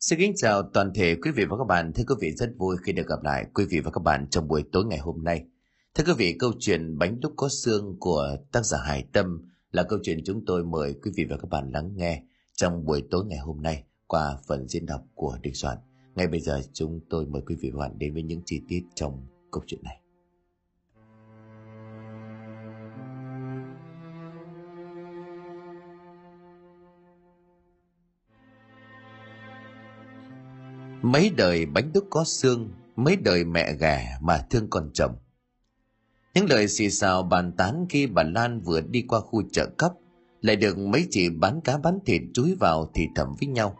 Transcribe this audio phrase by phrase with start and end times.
[0.00, 1.92] Xin kính chào toàn thể quý vị và các bạn.
[1.92, 4.48] Thưa quý vị rất vui khi được gặp lại quý vị và các bạn trong
[4.48, 5.44] buổi tối ngày hôm nay.
[5.94, 9.82] Thưa quý vị, câu chuyện Bánh đúc có xương của tác giả Hải Tâm là
[9.82, 12.22] câu chuyện chúng tôi mời quý vị và các bạn lắng nghe
[12.54, 15.78] trong buổi tối ngày hôm nay qua phần diễn đọc của Đình Soạn.
[16.14, 18.62] Ngay bây giờ chúng tôi mời quý vị và các bạn đến với những chi
[18.68, 19.99] tiết trong câu chuyện này.
[31.02, 35.14] Mấy đời bánh đúc có xương, mấy đời mẹ ghẻ mà thương con chồng.
[36.34, 39.92] Những lời xì xào bàn tán khi bà Lan vừa đi qua khu chợ cấp
[40.40, 43.76] lại được mấy chị bán cá bán thịt chúi vào thì thầm với nhau.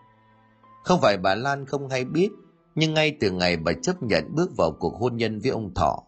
[0.84, 2.28] Không phải bà Lan không hay biết,
[2.74, 6.02] nhưng ngay từ ngày bà chấp nhận bước vào cuộc hôn nhân với ông Thọ,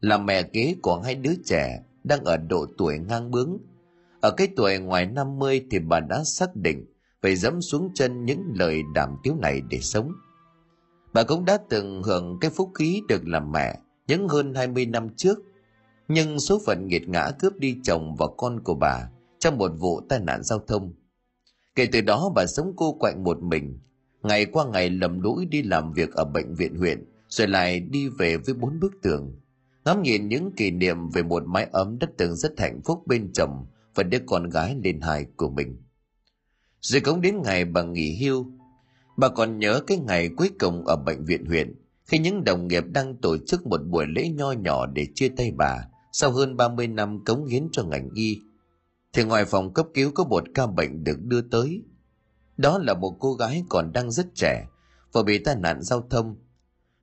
[0.00, 3.56] là mẹ kế của hai đứa trẻ đang ở độ tuổi ngang bướng.
[4.20, 6.86] Ở cái tuổi ngoài 50 thì bà đã xác định
[7.22, 10.12] phải dẫm xuống chân những lời đàm tiếu này để sống.
[11.16, 15.08] Bà cũng đã từng hưởng cái phúc khí được làm mẹ những hơn 20 năm
[15.16, 15.38] trước.
[16.08, 20.00] Nhưng số phận nghiệt ngã cướp đi chồng và con của bà trong một vụ
[20.08, 20.94] tai nạn giao thông.
[21.74, 23.78] Kể từ đó bà sống cô quạnh một mình,
[24.22, 28.08] ngày qua ngày lầm lũi đi làm việc ở bệnh viện huyện, rồi lại đi
[28.08, 29.40] về với bốn bức tường.
[29.84, 33.32] Ngắm nhìn những kỷ niệm về một mái ấm đất từng rất hạnh phúc bên
[33.32, 35.76] chồng và đứa con gái lên hài của mình.
[36.80, 38.46] Rồi cũng đến ngày bà nghỉ hưu,
[39.16, 42.84] Bà còn nhớ cái ngày cuối cùng ở bệnh viện huyện, khi những đồng nghiệp
[42.86, 46.88] đang tổ chức một buổi lễ nho nhỏ để chia tay bà sau hơn 30
[46.88, 48.40] năm cống hiến cho ngành y.
[49.12, 51.82] Thì ngoài phòng cấp cứu có một ca bệnh được đưa tới.
[52.56, 54.66] Đó là một cô gái còn đang rất trẻ
[55.12, 56.36] và bị tai nạn giao thông.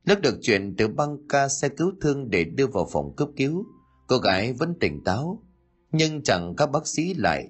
[0.03, 3.65] Lúc được chuyển từ băng ca xe cứu thương để đưa vào phòng cấp cứu,
[4.07, 5.43] cô gái vẫn tỉnh táo,
[5.91, 7.47] nhưng chẳng các bác sĩ lại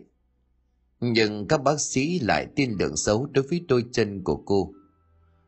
[1.12, 4.73] nhưng các bác sĩ lại tin lượng xấu đối với đôi chân của cô.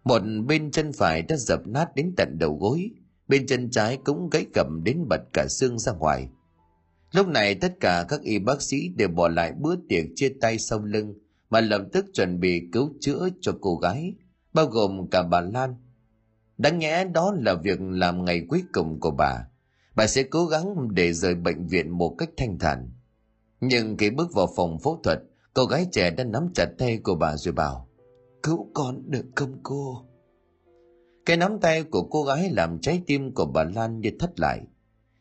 [0.04, 2.90] Một bên chân phải đã dập nát đến tận đầu gối,
[3.28, 6.30] bên chân trái cũng gãy cầm đến bật cả xương ra ngoài.
[7.12, 10.60] Lúc này tất cả các y bác sĩ đều bỏ lại bữa tiệc chia tay
[10.60, 11.14] sau lưng
[11.50, 14.14] mà lập tức chuẩn bị cứu chữa cho cô gái,
[14.54, 15.76] bao gồm cả bà Lan.
[16.58, 19.48] Đáng nhẽ đó là việc làm ngày cuối cùng của bà.
[19.96, 22.92] Bà sẽ cố gắng để rời bệnh viện một cách thanh thản.
[23.62, 25.20] Nhưng khi bước vào phòng phẫu thuật,
[25.56, 27.88] Cô gái trẻ đã nắm chặt tay của bà rồi bảo
[28.44, 30.06] Cứu con được không cô?
[31.26, 34.62] Cái nắm tay của cô gái làm trái tim của bà Lan như thất lại.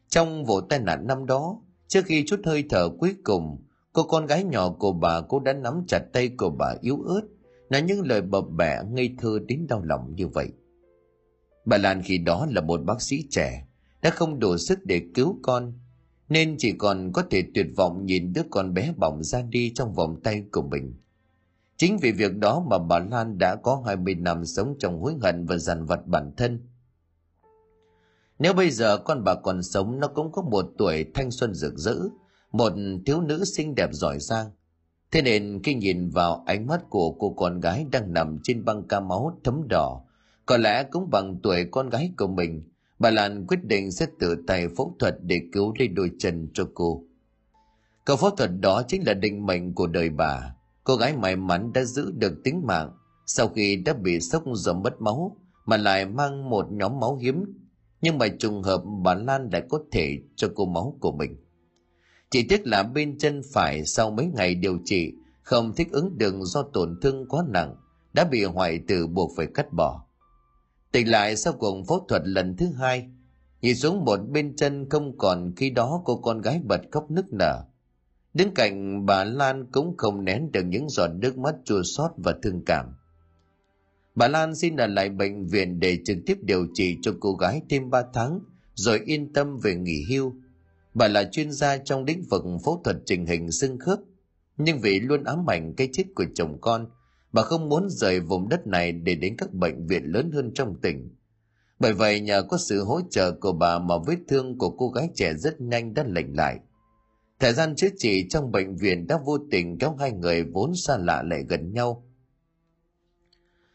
[0.09, 4.27] Trong vụ tai nạn năm đó, trước khi chút hơi thở cuối cùng, cô con
[4.27, 7.23] gái nhỏ của bà cũng đã nắm chặt tay của bà yếu ớt,
[7.71, 10.49] nói những lời bập bẹ ngây thơ đến đau lòng như vậy.
[11.65, 13.67] Bà Lan khi đó là một bác sĩ trẻ,
[14.03, 15.73] đã không đủ sức để cứu con,
[16.35, 19.95] nên chỉ còn có thể tuyệt vọng nhìn đứa con bé bỏng ra đi trong
[19.95, 20.95] vòng tay của mình.
[21.77, 25.47] Chính vì việc đó mà bà Lan đã có 20 năm sống trong hối hận
[25.47, 26.61] và dằn vặt bản thân.
[28.39, 31.75] Nếu bây giờ con bà còn sống nó cũng có một tuổi thanh xuân rực
[31.77, 31.97] rỡ,
[32.53, 32.73] một
[33.07, 34.51] thiếu nữ xinh đẹp giỏi giang.
[35.11, 38.89] Thế nên khi nhìn vào ánh mắt của cô con gái đang nằm trên băng
[38.89, 40.05] ca máu thấm đỏ,
[40.47, 42.63] có lẽ cũng bằng tuổi con gái của mình,
[42.99, 46.69] bà Lan quyết định sẽ tự tay phẫu thuật để cứu lấy đôi chân cho
[46.75, 47.05] cô.
[48.05, 50.55] Câu phẫu thuật đó chính là định mệnh của đời bà.
[50.85, 52.93] Cô gái may mắn đã giữ được tính mạng
[53.27, 57.45] sau khi đã bị sốc do mất máu, mà lại mang một nhóm máu hiếm.
[58.01, 61.37] Nhưng mà trùng hợp bà Lan lại có thể cho cô máu của mình.
[62.31, 65.13] Chỉ tiếc là bên chân phải sau mấy ngày điều trị,
[65.43, 67.77] không thích ứng được do tổn thương quá nặng,
[68.13, 70.04] đã bị hoại tử buộc phải cắt bỏ.
[70.95, 73.09] Tỉnh lại sau cuộc phẫu thuật lần thứ hai,
[73.63, 77.33] nhìn xuống một bên chân không còn khi đó cô con gái bật khóc nức
[77.33, 77.65] nở.
[78.35, 82.35] Đứng cạnh bà Lan cũng không nén được những giọt nước mắt chua xót và
[82.43, 82.87] thương cảm.
[84.15, 87.63] Bà Lan xin ở lại bệnh viện để trực tiếp điều trị cho cô gái
[87.69, 88.41] thêm 3 tháng,
[88.75, 90.35] rồi yên tâm về nghỉ hưu.
[90.95, 93.99] Bà là chuyên gia trong lĩnh vực phẫu thuật trình hình xương khớp,
[94.57, 96.87] nhưng vì luôn ám ảnh cái chết của chồng con–
[97.35, 100.81] Bà không muốn rời vùng đất này để đến các bệnh viện lớn hơn trong
[100.83, 101.15] tỉnh.
[101.79, 105.09] Bởi vậy nhờ có sự hỗ trợ của bà mà vết thương của cô gái
[105.15, 106.59] trẻ rất nhanh đã lành lại.
[107.41, 110.97] Thời gian chữa trị trong bệnh viện đã vô tình kéo hai người vốn xa
[110.97, 112.07] lạ lại gần nhau.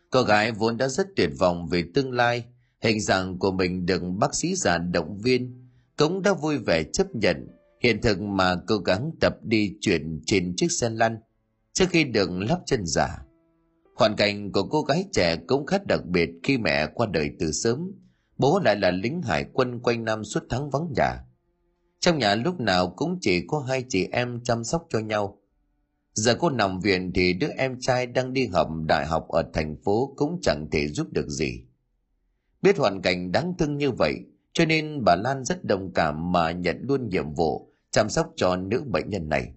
[0.09, 2.43] Cô gái vốn đã rất tuyệt vọng về tương lai,
[2.81, 7.15] hình dạng của mình được bác sĩ già động viên, cũng đã vui vẻ chấp
[7.15, 7.47] nhận
[7.83, 11.17] hiện thực mà cố gắng tập đi chuyển trên chiếc xe lăn
[11.73, 13.25] trước khi được lắp chân giả.
[13.99, 17.51] Hoàn cảnh của cô gái trẻ cũng khá đặc biệt khi mẹ qua đời từ
[17.51, 17.91] sớm,
[18.37, 21.23] bố lại là lính hải quân quanh năm suốt tháng vắng nhà.
[21.99, 25.41] Trong nhà lúc nào cũng chỉ có hai chị em chăm sóc cho nhau.
[26.13, 29.75] Giờ cô nằm viện thì đứa em trai đang đi học đại học ở thành
[29.85, 31.63] phố cũng chẳng thể giúp được gì.
[32.61, 34.15] Biết hoàn cảnh đáng thương như vậy,
[34.53, 38.55] cho nên bà Lan rất đồng cảm mà nhận luôn nhiệm vụ chăm sóc cho
[38.55, 39.53] nữ bệnh nhân này.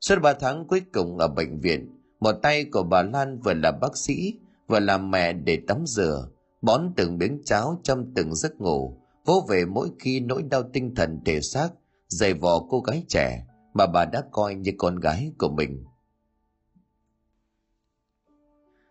[0.00, 3.72] Suốt 3 tháng cuối cùng ở bệnh viện, một tay của bà Lan vừa là
[3.72, 4.34] bác sĩ,
[4.68, 6.28] vừa là mẹ để tắm rửa,
[6.62, 10.94] bón từng miếng cháo trong từng giấc ngủ, vỗ về mỗi khi nỗi đau tinh
[10.94, 11.68] thần thể xác,
[12.08, 15.84] dày vò cô gái trẻ mà bà đã coi như con gái của mình.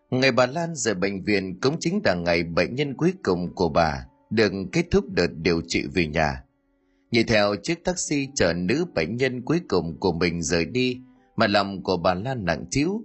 [0.09, 3.69] Ngày bà Lan rời bệnh viện cũng chính là ngày bệnh nhân cuối cùng của
[3.69, 6.43] bà được kết thúc đợt điều trị về nhà.
[7.11, 11.01] Nhìn theo chiếc taxi chở nữ bệnh nhân cuối cùng của mình rời đi
[11.35, 13.01] mà lòng của bà Lan nặng trĩu.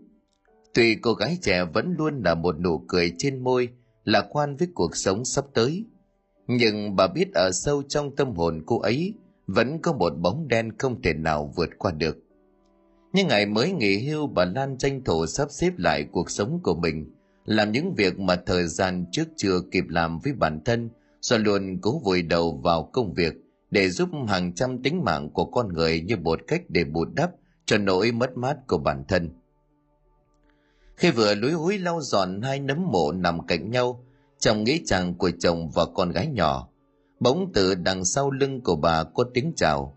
[0.74, 3.69] Tuy cô gái trẻ vẫn luôn là một nụ cười trên môi,
[4.04, 5.84] lạc quan với cuộc sống sắp tới.
[6.46, 9.14] Nhưng bà biết ở sâu trong tâm hồn cô ấy
[9.46, 12.19] vẫn có một bóng đen không thể nào vượt qua được.
[13.12, 16.74] Nhưng ngày mới nghỉ hưu bà Lan tranh thủ sắp xếp lại cuộc sống của
[16.74, 17.10] mình,
[17.44, 20.90] làm những việc mà thời gian trước chưa kịp làm với bản thân,
[21.20, 23.34] rồi luôn cố vùi đầu vào công việc
[23.70, 27.30] để giúp hàng trăm tính mạng của con người như một cách để bù đắp
[27.66, 29.30] cho nỗi mất mát của bản thân.
[31.02, 34.04] Khi vừa lúi húi lau dọn hai nấm mộ nằm cạnh nhau,
[34.38, 36.69] trong nghĩ chàng của chồng và con gái nhỏ,
[37.20, 39.96] bỗng từ đằng sau lưng của bà có tiếng chào.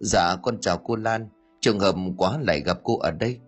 [0.00, 1.28] Dạ con chào cô Lan,
[1.60, 3.38] trường hợp quá lại gặp cô ở đây.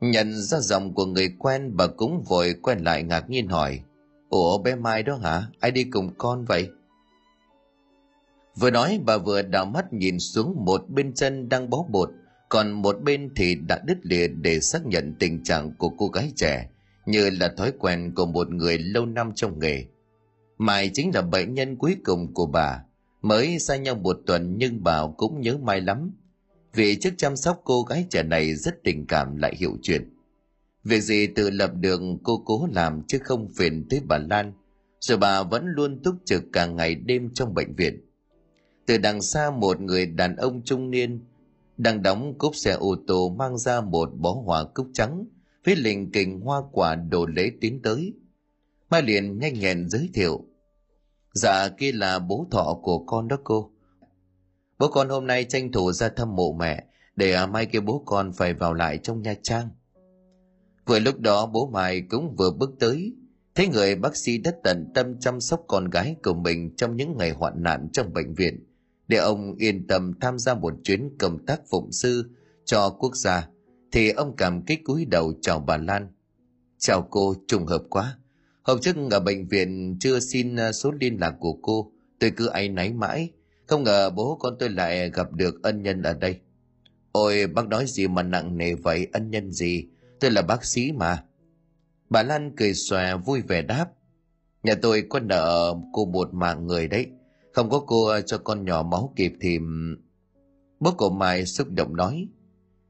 [0.00, 3.80] Nhận ra giọng của người quen bà cũng vội quay lại ngạc nhiên hỏi.
[4.28, 5.42] Ủa bé Mai đó hả?
[5.60, 6.68] Ai đi cùng con vậy?
[8.56, 12.10] Vừa nói bà vừa đảo mắt nhìn xuống một bên chân đang bó bột,
[12.48, 16.32] còn một bên thì đã đứt lìa để xác nhận tình trạng của cô gái
[16.36, 16.68] trẻ
[17.06, 19.84] như là thói quen của một người lâu năm trong nghề.
[20.58, 22.82] Mai chính là bệnh nhân cuối cùng của bà,
[23.22, 26.10] mới xa nhau một tuần nhưng bà cũng nhớ Mai lắm,
[26.74, 30.12] vì chức chăm sóc cô gái trẻ này rất tình cảm lại hiểu chuyện.
[30.84, 34.52] Việc gì tự lập đường cô cố làm chứ không phiền tới bà Lan,
[35.00, 38.00] rồi bà vẫn luôn túc trực cả ngày đêm trong bệnh viện.
[38.86, 41.20] Từ đằng xa một người đàn ông trung niên
[41.76, 45.24] đang đóng cốp xe ô tô mang ra một bó hoa cúc trắng
[45.64, 48.12] với lình kình hoa quả đồ lễ tiến tới.
[48.90, 50.44] Mai liền nhanh nhẹn giới thiệu.
[51.32, 53.70] Dạ kia là bố thọ của con đó cô.
[54.78, 56.84] Bố con hôm nay tranh thủ ra thăm mộ mẹ
[57.16, 59.68] để à, mai kia bố con phải vào lại trong Nha Trang.
[60.86, 63.12] Vừa lúc đó bố Mai cũng vừa bước tới,
[63.54, 67.16] thấy người bác sĩ đã tận tâm chăm sóc con gái của mình trong những
[67.16, 68.66] ngày hoạn nạn trong bệnh viện,
[69.08, 72.30] để ông yên tâm tham gia một chuyến công tác phụng sư
[72.64, 73.48] cho quốc gia,
[73.92, 76.12] thì ông cảm kích cúi đầu chào bà Lan.
[76.78, 78.18] Chào cô, trùng hợp quá.
[78.62, 82.46] Hôm trước ở bệnh viện chưa xin à, số liên lạc của cô, tôi cứ
[82.46, 83.30] áy náy mãi,
[83.66, 86.40] không ngờ bố con tôi lại gặp được ân nhân ở đây.
[87.12, 89.86] Ôi, bác nói gì mà nặng nề vậy, ân nhân gì?
[90.20, 91.24] Tôi là bác sĩ mà.
[92.10, 93.86] Bà Lan cười xòe vui vẻ đáp.
[94.62, 97.06] Nhà tôi có nợ cô một mạng người đấy.
[97.56, 99.58] Không có cô cho con nhỏ máu kịp thì...
[100.80, 102.28] Bố của Mai xúc động nói.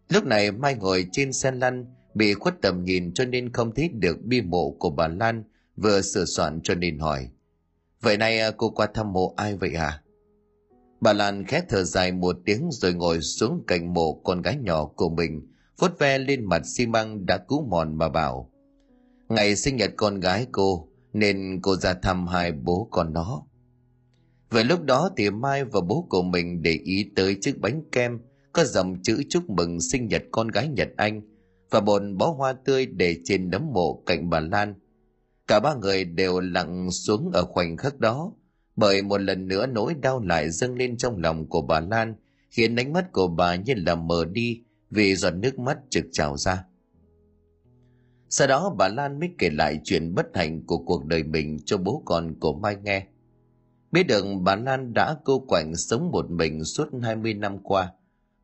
[0.09, 3.89] Lúc này Mai ngồi trên xe lăn, bị khuất tầm nhìn cho nên không thấy
[3.89, 5.45] được bi mộ của bà Lan
[5.77, 7.29] vừa sửa soạn cho nên hỏi.
[8.01, 10.03] Vậy nay cô qua thăm mộ ai vậy à?
[11.01, 14.85] Bà Lan khẽ thở dài một tiếng rồi ngồi xuống cạnh mộ con gái nhỏ
[14.85, 18.51] của mình, vuốt ve lên mặt xi măng đã cũ mòn mà bảo.
[19.29, 23.43] Ngày sinh nhật con gái cô, nên cô ra thăm hai bố con nó.
[24.51, 28.19] Vậy lúc đó thì Mai và bố của mình để ý tới chiếc bánh kem
[28.53, 31.23] có dòng chữ chúc mừng sinh nhật con gái Nhật Anh
[31.71, 34.75] và bồn bó hoa tươi để trên đấm mộ cạnh bà Lan.
[35.47, 38.33] Cả ba người đều lặng xuống ở khoảnh khắc đó,
[38.77, 42.15] bởi một lần nữa nỗi đau lại dâng lên trong lòng của bà Lan,
[42.51, 46.37] khiến ánh mắt của bà như là mờ đi vì giọt nước mắt trực trào
[46.37, 46.65] ra.
[48.29, 51.77] Sau đó bà Lan mới kể lại chuyện bất hạnh của cuộc đời mình cho
[51.77, 53.07] bố con của Mai nghe.
[53.97, 57.93] Biết được bà Lan đã cô quạnh sống một mình suốt 20 năm qua,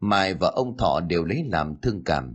[0.00, 2.34] Mai và ông Thọ đều lấy làm thương cảm.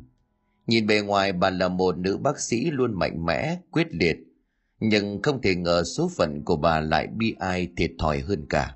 [0.68, 4.18] Nhìn bề ngoài bà là một nữ bác sĩ luôn mạnh mẽ, quyết liệt,
[4.80, 8.76] nhưng không thể ngờ số phận của bà lại bi ai thiệt thòi hơn cả.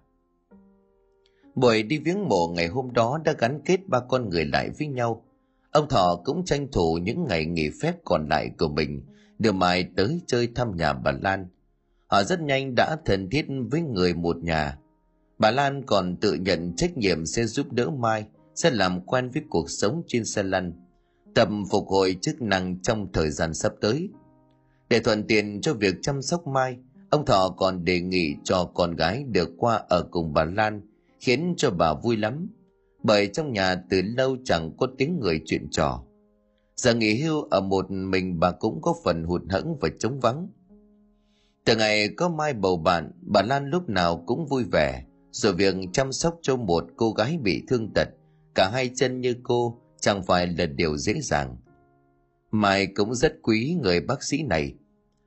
[1.55, 4.88] Buổi đi viếng mộ ngày hôm đó đã gắn kết ba con người lại với
[4.88, 5.25] nhau.
[5.71, 9.01] Ông Thọ cũng tranh thủ những ngày nghỉ phép còn lại của mình,
[9.39, 11.48] đưa Mai tới chơi thăm nhà bà Lan.
[12.11, 14.77] Họ rất nhanh đã thân thiết với người một nhà.
[15.37, 18.25] Bà Lan còn tự nhận trách nhiệm sẽ giúp đỡ Mai,
[18.55, 20.73] sẽ làm quen với cuộc sống trên xe lăn,
[21.35, 24.09] tập phục hồi chức năng trong thời gian sắp tới.
[24.89, 26.77] Để thuận tiện cho việc chăm sóc Mai,
[27.09, 30.81] ông Thọ còn đề nghị cho con gái được qua ở cùng bà Lan
[31.19, 32.47] khiến cho bà vui lắm
[33.03, 36.03] bởi trong nhà từ lâu chẳng có tiếng người chuyện trò
[36.75, 40.47] Giờ nghỉ hưu ở một mình bà cũng có phần hụt hẫng và trống vắng.
[41.65, 45.75] Từ ngày có Mai bầu bạn, bà Lan lúc nào cũng vui vẻ, rồi việc
[45.93, 48.07] chăm sóc cho một cô gái bị thương tật,
[48.55, 51.57] cả hai chân như cô, chẳng phải là điều dễ dàng.
[52.51, 54.73] Mai cũng rất quý người bác sĩ này.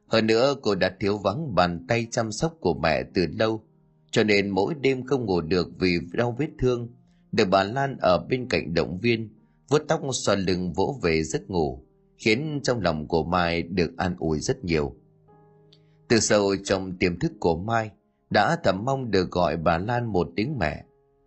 [0.07, 3.65] Hơn nữa cô đã thiếu vắng bàn tay chăm sóc của mẹ từ lâu,
[4.11, 6.89] cho nên mỗi đêm không ngủ được vì đau vết thương,
[7.33, 9.29] được bà Lan ở bên cạnh động viên,
[9.69, 11.85] vuốt tóc xoa lưng vỗ về giấc ngủ,
[12.19, 14.97] khiến trong lòng của Mai được an ủi rất nhiều.
[16.09, 17.91] Từ sâu trong tiềm thức của Mai,
[18.31, 20.85] đã thầm mong được gọi bà Lan một tiếng mẹ,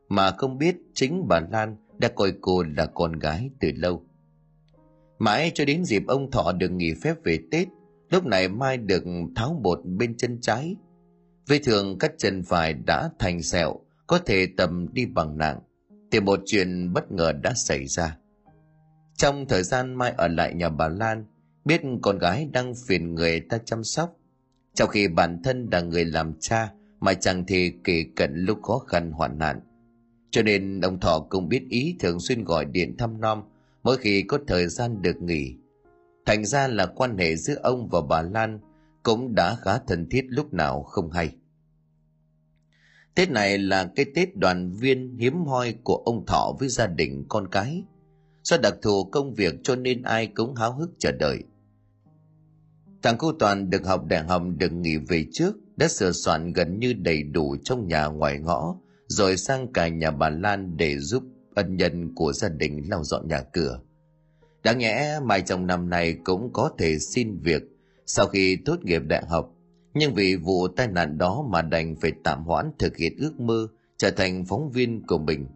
[0.09, 4.03] mà không biết chính bà Lan đã coi cô là con gái từ lâu.
[5.19, 7.67] Mãi cho đến dịp ông Thọ được nghỉ phép về Tết,
[8.09, 9.03] lúc này Mai được
[9.35, 10.75] tháo bột bên chân trái.
[11.47, 15.59] Vết thường cắt chân phải đã thành sẹo, có thể tầm đi bằng nặng,
[16.11, 18.17] thì một chuyện bất ngờ đã xảy ra.
[19.17, 21.25] Trong thời gian Mai ở lại nhà bà Lan,
[21.65, 24.16] biết con gái đang phiền người ta chăm sóc,
[24.77, 28.79] trong khi bản thân là người làm cha, mà chẳng thì kể cận lúc khó
[28.79, 29.59] khăn, hoạn nạn.
[30.31, 33.43] Cho nên ông Thọ cũng biết ý thường xuyên gọi điện thăm nom
[33.83, 35.55] mỗi khi có thời gian được nghỉ.
[36.25, 38.59] Thành ra là quan hệ giữa ông và bà Lan
[39.03, 41.35] cũng đã khá thân thiết lúc nào không hay.
[43.15, 47.25] Tết này là cái Tết đoàn viên hiếm hoi của ông Thọ với gia đình
[47.29, 47.83] con cái.
[48.43, 51.43] Do đặc thù công việc cho nên ai cũng háo hức chờ đợi.
[53.03, 56.79] Thằng cô Toàn được học đại học được nghỉ về trước, đã sửa soạn gần
[56.79, 58.75] như đầy đủ trong nhà ngoài ngõ,
[59.07, 61.23] rồi sang cả nhà bà Lan để giúp
[61.55, 63.79] ân nhân của gia đình lau dọn nhà cửa.
[64.63, 67.61] Đáng nhẽ mai trong năm này cũng có thể xin việc
[68.05, 69.53] sau khi tốt nghiệp đại học,
[69.93, 73.67] nhưng vì vụ tai nạn đó mà đành phải tạm hoãn thực hiện ước mơ
[73.97, 75.47] trở thành phóng viên của mình.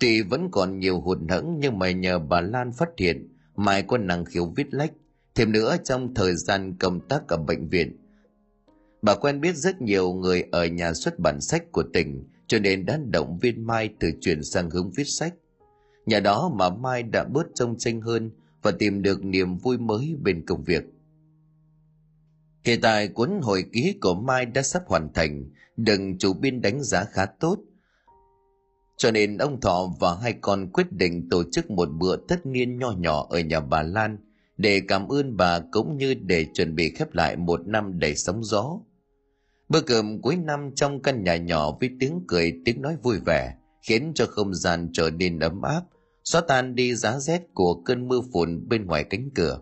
[0.00, 3.98] Tuy vẫn còn nhiều hụt hẫng nhưng mà nhờ bà Lan phát hiện Mai có
[3.98, 4.92] năng khiếu viết lách.
[5.34, 7.96] Thêm nữa trong thời gian công tác ở bệnh viện,
[9.02, 12.86] bà quen biết rất nhiều người ở nhà xuất bản sách của tỉnh cho nên
[12.86, 15.34] đã động viên Mai từ chuyển sang hướng viết sách.
[16.06, 18.30] Nhà đó mà Mai đã bớt trông tranh hơn
[18.62, 20.84] và tìm được niềm vui mới bên công việc.
[22.64, 26.82] Hiện tại cuốn hồi ký của Mai đã sắp hoàn thành, đừng chủ biên đánh
[26.82, 27.58] giá khá tốt.
[28.96, 32.78] Cho nên ông Thọ và hai con quyết định tổ chức một bữa tất niên
[32.78, 34.18] nho nhỏ ở nhà bà Lan
[34.62, 38.44] để cảm ơn bà cũng như để chuẩn bị khép lại một năm đầy sóng
[38.44, 38.78] gió.
[39.68, 43.54] Bữa cơm cuối năm trong căn nhà nhỏ với tiếng cười tiếng nói vui vẻ
[43.82, 45.82] khiến cho không gian trở nên ấm áp,
[46.24, 49.60] xóa tan đi giá rét của cơn mưa phùn bên ngoài cánh cửa.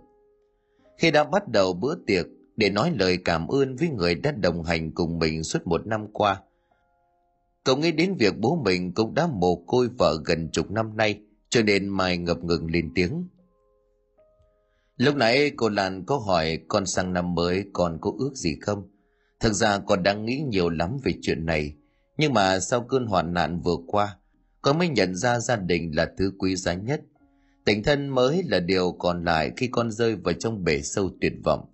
[0.98, 2.26] Khi đã bắt đầu bữa tiệc
[2.56, 6.06] để nói lời cảm ơn với người đã đồng hành cùng mình suốt một năm
[6.12, 6.42] qua,
[7.64, 11.20] cậu nghĩ đến việc bố mình cũng đã mồ côi vợ gần chục năm nay,
[11.48, 13.24] cho nên Mai ngập ngừng lên tiếng.
[15.00, 18.88] Lúc nãy cô Lan có hỏi con sang năm mới còn có ước gì không?
[19.40, 21.74] Thực ra con đang nghĩ nhiều lắm về chuyện này,
[22.16, 24.16] nhưng mà sau cơn hoạn nạn vừa qua,
[24.62, 27.00] con mới nhận ra gia đình là thứ quý giá nhất.
[27.64, 31.32] Tình thân mới là điều còn lại khi con rơi vào trong bể sâu tuyệt
[31.44, 31.64] vọng.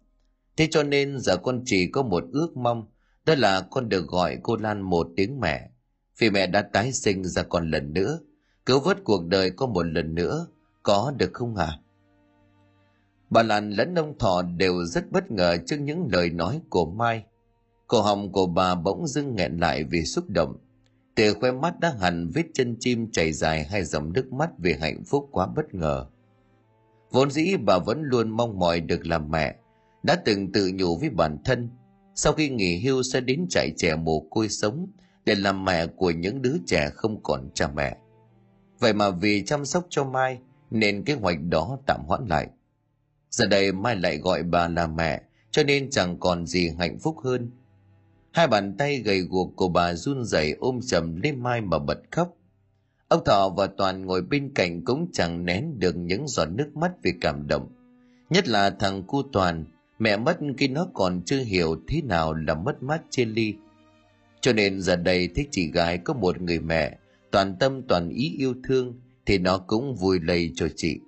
[0.56, 2.86] Thế cho nên giờ con chỉ có một ước mong,
[3.24, 5.70] đó là con được gọi cô Lan một tiếng mẹ.
[6.18, 8.20] Vì mẹ đã tái sinh ra con lần nữa,
[8.66, 10.46] cứu vớt cuộc đời con một lần nữa,
[10.82, 11.64] có được không hả?
[11.64, 11.80] À?
[13.30, 17.24] Bà Lan lẫn ông Thọ đều rất bất ngờ trước những lời nói của Mai.
[17.86, 20.56] Cổ họng của bà bỗng dưng nghẹn lại vì xúc động.
[21.14, 24.74] Từ khoe mắt đã hẳn vết chân chim chảy dài hai dòng nước mắt vì
[24.80, 26.06] hạnh phúc quá bất ngờ.
[27.10, 29.56] Vốn dĩ bà vẫn luôn mong mỏi được làm mẹ,
[30.02, 31.70] đã từng tự nhủ với bản thân,
[32.14, 34.86] sau khi nghỉ hưu sẽ đến trại trẻ mồ côi sống
[35.24, 37.96] để làm mẹ của những đứa trẻ không còn cha mẹ.
[38.78, 40.38] Vậy mà vì chăm sóc cho Mai
[40.70, 42.48] nên kế hoạch đó tạm hoãn lại.
[43.36, 47.16] Giờ đây Mai lại gọi bà là mẹ, cho nên chẳng còn gì hạnh phúc
[47.24, 47.50] hơn.
[48.32, 51.98] Hai bàn tay gầy guộc của bà run rẩy ôm chầm lấy Mai mà bật
[52.10, 52.36] khóc.
[53.08, 56.92] Ông Thọ và Toàn ngồi bên cạnh cũng chẳng nén được những giọt nước mắt
[57.02, 57.68] vì cảm động.
[58.30, 59.64] Nhất là thằng cu Toàn,
[59.98, 63.54] mẹ mất khi nó còn chưa hiểu thế nào là mất mát chia ly.
[64.40, 66.98] Cho nên giờ đây thấy chị gái có một người mẹ,
[67.30, 71.00] toàn tâm toàn ý yêu thương, thì nó cũng vui lây cho chị.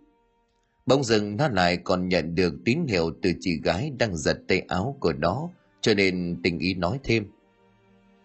[0.89, 4.61] Bỗng dưng nó lại còn nhận được tín hiệu từ chị gái đang giật tay
[4.69, 5.49] áo của nó,
[5.81, 7.27] cho nên tình ý nói thêm.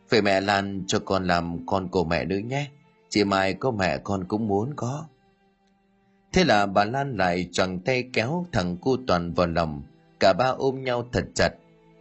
[0.10, 2.72] về mẹ Lan cho con làm con của mẹ nữa nhé,
[3.10, 5.06] chị Mai có mẹ con cũng muốn có.
[6.34, 9.84] Thế là bà Lan lại choàng tay kéo thằng cu toàn vào lòng,
[10.20, 11.50] cả ba ôm nhau thật chặt,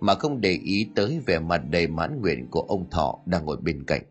[0.00, 3.56] mà không để ý tới vẻ mặt đầy mãn nguyện của ông Thọ đang ngồi
[3.56, 4.02] bên cạnh.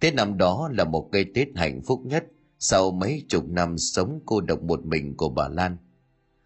[0.00, 2.24] Tết năm đó là một cây Tết hạnh phúc nhất
[2.58, 5.76] sau mấy chục năm sống cô độc một mình của bà Lan.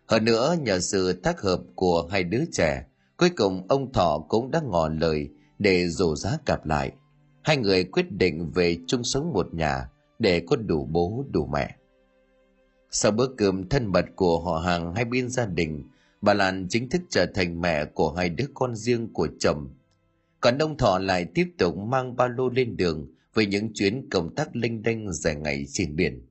[0.06, 2.84] Hơn nữa nhờ sự tác hợp của hai đứa trẻ,
[3.16, 6.92] cuối cùng ông Thọ cũng đã ngỏ lời để rủ giá cặp lại.
[7.42, 11.76] Hai người quyết định về chung sống một nhà để có đủ bố đủ mẹ.
[12.90, 15.84] Sau bữa cơm thân mật của họ hàng hai bên gia đình,
[16.20, 19.68] bà Lan chính thức trở thành mẹ của hai đứa con riêng của chồng.
[20.40, 24.34] Còn ông Thọ lại tiếp tục mang ba lô lên đường với những chuyến công
[24.34, 26.26] tác linh đinh dài ngày trên biển.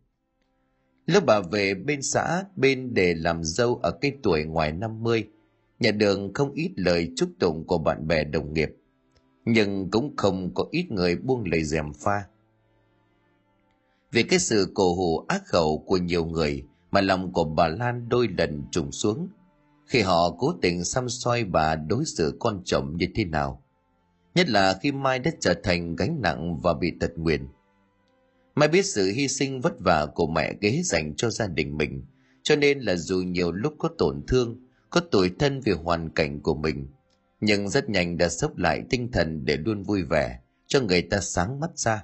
[1.06, 5.28] Lúc bà về bên xã bên để làm dâu ở cái tuổi ngoài 50,
[5.80, 8.70] nhà đường không ít lời chúc tụng của bạn bè đồng nghiệp,
[9.46, 12.24] nhưng cũng không có ít người buông lời dèm pha.
[14.12, 18.10] Vì cái sự cổ hủ ác khẩu của nhiều người mà lòng của bà Lan
[18.10, 19.28] đôi lần trùng xuống
[19.86, 23.64] khi họ cố tình xăm soi bà đối xử con chồng như thế nào.
[24.38, 27.48] Nhất là khi Mai đã trở thành gánh nặng và bị tật nguyền.
[28.56, 32.06] Mai biết sự hy sinh vất vả của mẹ kế dành cho gia đình mình,
[32.44, 36.42] cho nên là dù nhiều lúc có tổn thương, có tủi thân vì hoàn cảnh
[36.42, 36.88] của mình,
[37.42, 41.20] nhưng rất nhanh đã sốc lại tinh thần để luôn vui vẻ, cho người ta
[41.20, 42.04] sáng mắt ra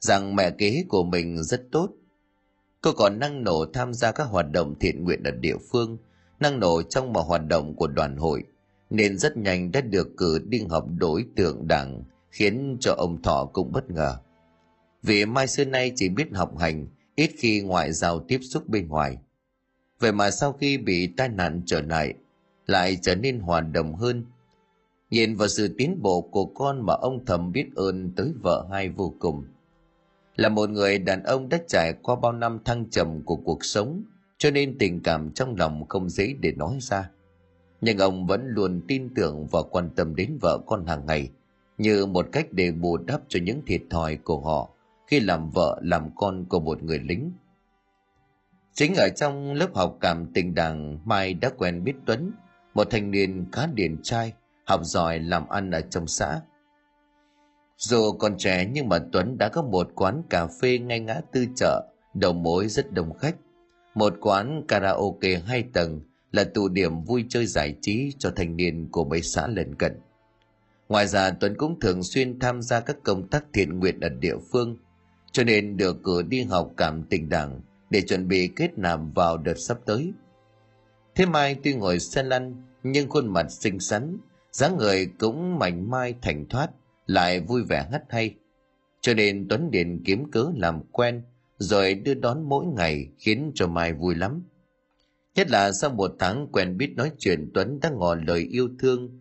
[0.00, 1.90] rằng mẹ kế của mình rất tốt.
[2.80, 5.98] Cô còn năng nổ tham gia các hoạt động thiện nguyện ở địa phương,
[6.40, 8.44] năng nổ trong mọi hoạt động của đoàn hội,
[8.96, 13.50] nên rất nhanh đã được cử đi họp đối tượng đảng, khiến cho ông Thọ
[13.52, 14.16] cũng bất ngờ.
[15.02, 18.88] Vì Mai xưa nay chỉ biết học hành, ít khi ngoại giao tiếp xúc bên
[18.88, 19.18] ngoài.
[19.98, 22.14] Vậy mà sau khi bị tai nạn trở lại,
[22.66, 24.24] lại trở nên hòa đồng hơn.
[25.10, 28.88] Nhìn vào sự tiến bộ của con mà ông thầm biết ơn tới vợ hai
[28.88, 29.44] vô cùng
[30.36, 34.02] là một người đàn ông đã trải qua bao năm thăng trầm của cuộc sống
[34.38, 37.10] cho nên tình cảm trong lòng không dễ để nói ra
[37.84, 41.30] nhưng ông vẫn luôn tin tưởng và quan tâm đến vợ con hàng ngày
[41.78, 44.70] như một cách để bù đắp cho những thiệt thòi của họ
[45.06, 47.32] khi làm vợ làm con của một người lính
[48.72, 52.32] chính ở trong lớp học cảm tình đảng mai đã quen biết tuấn
[52.74, 54.32] một thanh niên khá điển trai
[54.64, 56.40] học giỏi làm ăn ở trong xã
[57.78, 61.46] dù còn trẻ nhưng mà Tuấn đã có một quán cà phê ngay ngã tư
[61.56, 61.82] chợ,
[62.14, 63.36] đầu mối rất đông khách.
[63.94, 66.00] Một quán karaoke hai tầng
[66.34, 69.92] là tụ điểm vui chơi giải trí cho thanh niên của mấy xã lân cận.
[70.88, 74.36] Ngoài ra Tuấn cũng thường xuyên tham gia các công tác thiện nguyện ở địa
[74.52, 74.76] phương,
[75.32, 79.36] cho nên được cử đi học cảm tình đảng để chuẩn bị kết nạp vào
[79.36, 80.12] đợt sắp tới.
[81.14, 84.18] Thế Mai tuy ngồi xe lăn nhưng khuôn mặt xinh xắn,
[84.52, 86.70] dáng người cũng mảnh mai thành thoát,
[87.06, 88.34] lại vui vẻ hắt hay
[89.04, 91.22] cho nên tuấn điền kiếm cớ làm quen
[91.58, 94.42] rồi đưa đón mỗi ngày khiến cho mai vui lắm
[95.34, 99.20] nhất là sau một tháng quen biết nói chuyện, tuấn đã ngỏ lời yêu thương.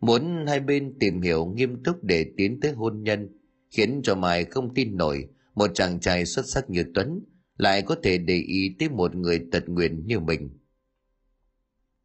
[0.00, 3.28] Muốn hai bên tìm hiểu nghiêm túc để tiến tới hôn nhân,
[3.70, 5.28] khiến cho mai không tin nổi.
[5.54, 7.20] Một chàng trai xuất sắc như tuấn
[7.56, 10.50] lại có thể để ý tới một người tật nguyền như mình.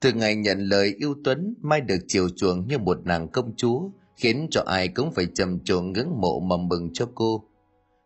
[0.01, 3.89] Từ ngày nhận lời yêu tuấn, mai được chiều chuộng như một nàng công chúa,
[4.15, 7.49] khiến cho ai cũng phải trầm trồ ngưỡng mộ mầm mừng cho cô.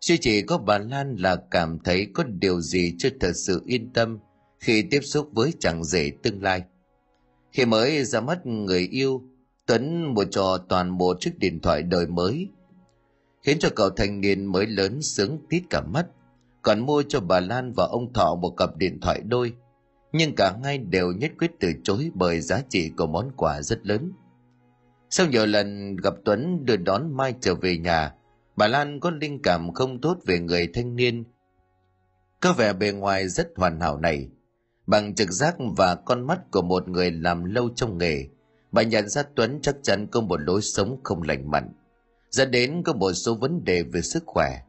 [0.02, 3.94] Duy chỉ có bà Lan là cảm thấy có điều gì chưa thật sự yên
[3.94, 4.20] tâm
[4.64, 6.64] khi tiếp xúc với chàng rể tương lai.
[7.52, 9.22] Khi mới ra mắt người yêu,
[9.66, 12.50] Tuấn mua cho toàn bộ chiếc điện thoại đời mới,
[13.42, 16.08] khiến cho cậu thanh niên mới lớn sướng tít cả mắt,
[16.62, 19.54] còn mua cho bà Lan và ông Thọ một cặp điện thoại đôi.
[20.12, 23.86] Nhưng cả hai đều nhất quyết từ chối bởi giá trị của món quà rất
[23.86, 24.12] lớn.
[25.10, 28.14] Sau nhiều lần gặp Tuấn đưa đón Mai trở về nhà,
[28.56, 31.24] bà Lan có linh cảm không tốt về người thanh niên.
[32.40, 34.30] Có vẻ bề ngoài rất hoàn hảo này.
[34.88, 38.28] Bằng trực giác và con mắt của một người làm lâu trong nghề,
[38.72, 41.70] bà nhận ra Tuấn chắc chắn có một lối sống không lành mạnh,
[42.30, 44.60] dẫn đến có một số vấn đề về sức khỏe.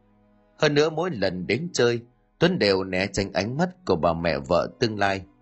[0.58, 2.00] Hơn nữa mỗi lần đến chơi,
[2.38, 5.22] Tuấn đều né tránh ánh mắt của bà mẹ vợ tương lai–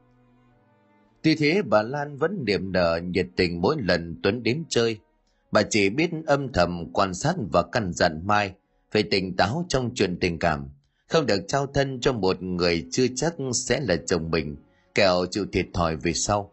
[1.22, 4.98] Tuy thế bà Lan vẫn niềm nở nhiệt tình mỗi lần Tuấn đến chơi.
[5.52, 8.54] Bà chỉ biết âm thầm quan sát và căn dặn Mai
[8.90, 10.68] phải tỉnh táo trong chuyện tình cảm,
[11.12, 14.57] không được trao thân cho một người chưa chắc sẽ là chồng mình,
[14.94, 16.53] kẻo chịu thiệt thòi về sau.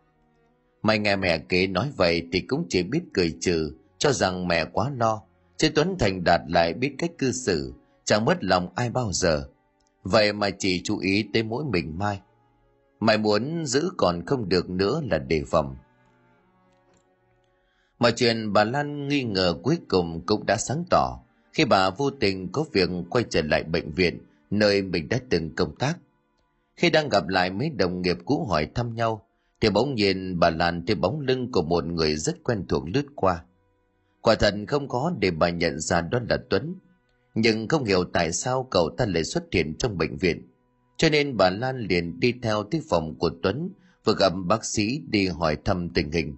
[0.82, 4.66] mày nghe mẹ kế nói vậy thì cũng chỉ biết cười trừ, cho rằng mẹ
[4.66, 5.22] quá lo,
[5.58, 7.74] chứ Tuấn Thành Đạt lại biết cách cư xử,
[8.06, 9.48] chẳng mất lòng ai bao giờ.
[10.04, 12.22] Vậy mà chỉ chú ý tới mỗi mình Mai
[13.00, 15.76] mày muốn giữ còn không được nữa là đề phòng
[18.00, 21.20] mọi chuyện bà lan nghi ngờ cuối cùng cũng đã sáng tỏ
[21.54, 25.56] khi bà vô tình có việc quay trở lại bệnh viện nơi mình đã từng
[25.56, 25.98] công tác.
[26.76, 29.26] Khi đang gặp lại mấy đồng nghiệp cũ hỏi thăm nhau,
[29.62, 33.06] thì bỗng nhiên bà lan thấy bóng lưng của một người rất quen thuộc lướt
[33.16, 33.44] qua.
[34.22, 36.76] Quả thật không có để bà nhận ra đó là tuấn,
[37.36, 40.48] nhưng không hiểu tại sao cậu ta lại xuất hiện trong bệnh viện.
[40.98, 43.70] Cho nên bà lan liền đi theo tới phòng của tuấn
[44.04, 46.36] và gặp bác sĩ đi hỏi thăm tình hình.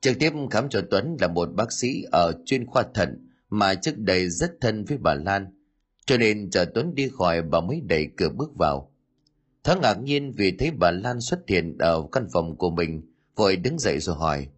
[0.00, 3.98] Trực tiếp khám cho tuấn là một bác sĩ ở chuyên khoa thận mà trước
[3.98, 5.46] đây rất thân với bà lan
[6.06, 8.90] cho nên chờ tuấn đi khỏi bà mới đẩy cửa bước vào.
[9.64, 13.02] Thắng ngạc nhiên vì thấy bà lan xuất hiện ở căn phòng của mình
[13.36, 14.48] vội đứng dậy rồi hỏi.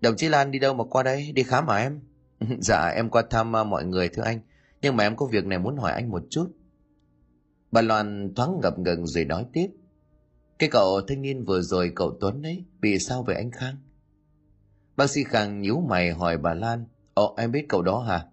[0.00, 1.32] Đồng chí lan đi đâu mà qua đây?
[1.32, 2.00] Đi khám hả em?
[2.60, 4.40] Dạ em qua thăm à, mọi người thưa anh.
[4.82, 6.52] Nhưng mà em có việc này muốn hỏi anh một chút.
[7.72, 9.66] Bà loan thoáng ngập ngừng rồi nói tiếp.
[10.58, 13.76] Cái cậu thanh niên vừa rồi cậu tuấn ấy bị sao về anh khang?
[14.96, 16.84] Bác sĩ khang nhíu mày hỏi bà lan.
[17.14, 18.24] Ồ em biết cậu đó hả?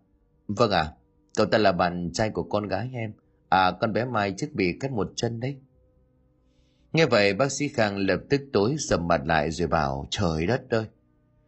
[0.48, 0.82] Vâng ạ.
[0.82, 0.94] à,
[1.36, 3.14] cậu ta là bạn trai của con gái em.
[3.50, 5.58] À con bé mai trước bị cắt một chân đấy.
[6.94, 10.70] Nghe vậy, bác sĩ khang lập tức tối sầm mặt lại rồi bảo, trời đất
[10.70, 10.86] ơi!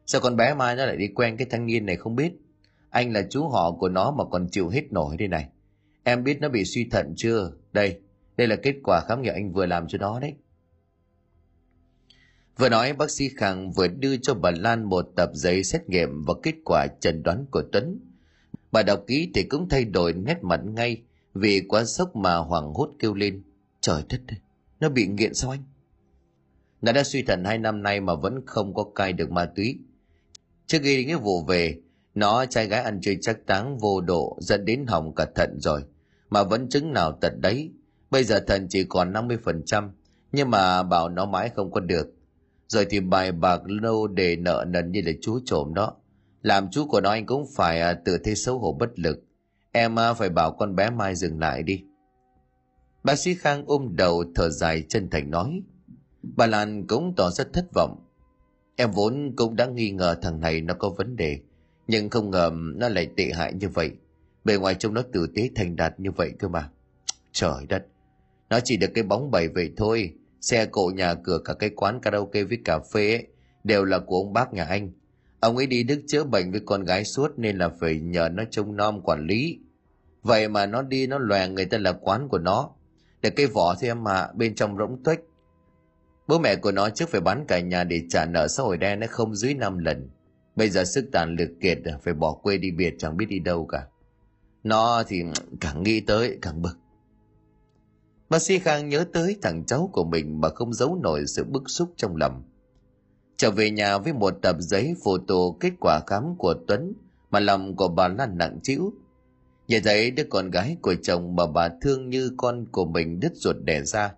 [0.06, 2.32] Sao con bé mai nó lại đi quen cái thanh niên này không biết?
[2.89, 5.50] Anh là chú họ của nó mà còn chịu hết nổi đây này.
[6.04, 7.52] Em biết nó bị suy thận chưa?
[7.73, 8.00] Đây
[8.38, 10.34] đây là kết quả khám nghiệm anh vừa làm cho nó đấy.
[12.58, 16.23] Vừa nói, bác sĩ khang vừa đưa cho bà lan một tập giấy xét nghiệm
[16.26, 18.00] và kết quả chẩn đoán của tuấn
[18.71, 21.01] bà đọc kỹ thì cũng thay đổi nét mặt ngay,
[21.34, 23.43] vì quá sốc mà hoảng hốt kêu lên.
[23.82, 24.38] Trời đất ơi,
[24.80, 25.63] nó bị nghiện sao anh?
[26.82, 29.80] Nó đã suy thận hai năm nay mà vẫn không có cai được ma túy.
[30.67, 31.80] Trước khi cái vụ về,
[32.15, 35.84] nó trai gái ăn chơi chắc táng vô độ, dẫn đến hỏng cả thận rồi.
[36.30, 37.71] Mà vẫn chứng nào tật đấy.
[38.10, 39.89] Bây giờ thận chỉ còn 50%
[40.32, 42.08] nhưng mà bảo nó mãi không có được.
[42.67, 45.95] Rồi thì bài bạc lâu để nợ nần như là chú trộm đó
[46.41, 49.23] làm chú của nó anh cũng phải à, tự thấy xấu hổ bất lực.
[49.71, 51.84] Em à, phải bảo con bé mai dừng lại đi.
[53.04, 55.62] Bác sĩ khang ôm đầu thở dài chân thành nói.
[56.23, 58.04] Bà lan cũng tỏ rất thất vọng.
[58.76, 61.39] Em vốn cũng đã nghi ngờ thằng này nó có vấn đề
[61.88, 63.91] nhưng không ngờ nó lại tệ hại như vậy.
[64.43, 66.69] Bề ngoài trông nó tử tế thành đạt như vậy cơ mà.
[67.32, 67.86] Trời đất.
[68.50, 70.13] Nó chỉ được cái bóng bày vậy thôi.
[70.41, 73.28] Xe cộ nhà cửa cả cái quán karaoke với cà phê ấy,
[73.63, 74.91] đều là của ông bác nhà anh
[75.39, 78.43] ông ấy đi đức chữa bệnh với con gái suốt nên là phải nhờ nó
[78.52, 79.60] trông nom quản lý.
[80.23, 82.69] Vậy mà nó đi, nó lòe người ta là quán của nó.
[83.21, 85.19] Để cái vỏ thôi em mà, bên trong rỗng tuếch.
[86.28, 89.00] Bố mẹ của nó trước phải bán cả nhà để trả nợ xã hội đen
[89.00, 90.10] nó không dưới 5 lần.
[90.56, 93.65] Bây giờ sức tàn lực kiệt, phải bỏ quê đi biệt chẳng biết đi đâu
[93.65, 93.88] cả.
[94.63, 95.23] Nó thì
[95.62, 96.78] càng nghĩ tới, càng bực.
[98.30, 101.69] Bác sĩ khang nhớ tới thằng cháu của mình mà không giấu nổi sự bức
[101.69, 102.43] xúc trong lòng
[103.38, 106.93] trở về nhà với một tập giấy photo kết quả khám của tuấn,
[107.32, 108.93] mà lòng của bà lan nặng trĩu.
[109.67, 113.32] Nhìn thấy đứa con gái của chồng mà bà thương như con của mình đứt
[113.36, 114.13] ruột đẻ ra.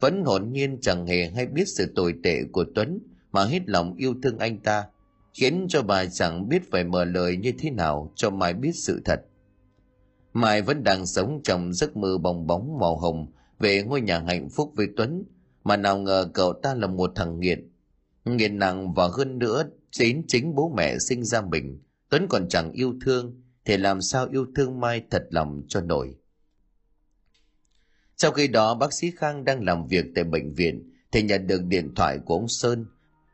[0.00, 2.98] Vẫn hồn nhiên chẳng hề hay biết sự tồi tệ của tuấn,
[3.32, 4.84] mà hết lòng yêu thương anh ta,
[5.34, 9.02] khiến cho bà chẳng biết phải mở lời như thế nào cho mai biết sự
[9.04, 9.20] thật.
[10.32, 13.26] Mai vẫn đang sống trong giấc mơ bong bóng màu hồng
[13.58, 15.24] về ngôi nhà hạnh phúc với tuấn,
[15.64, 17.68] mà nào ngờ cậu ta là một thằng nghiện
[18.24, 19.64] nghiện nặng và hơn nữa
[19.98, 24.28] đến chính bố mẹ sinh ra mình, tuấn còn chẳng yêu thương, thì làm sao
[24.32, 26.14] yêu thương mai thật lòng cho nổi.
[28.16, 31.64] Sau khi đó, bác sĩ khang đang làm việc tại bệnh viện, thì nhận được
[31.64, 32.86] điện thoại của ông sơn,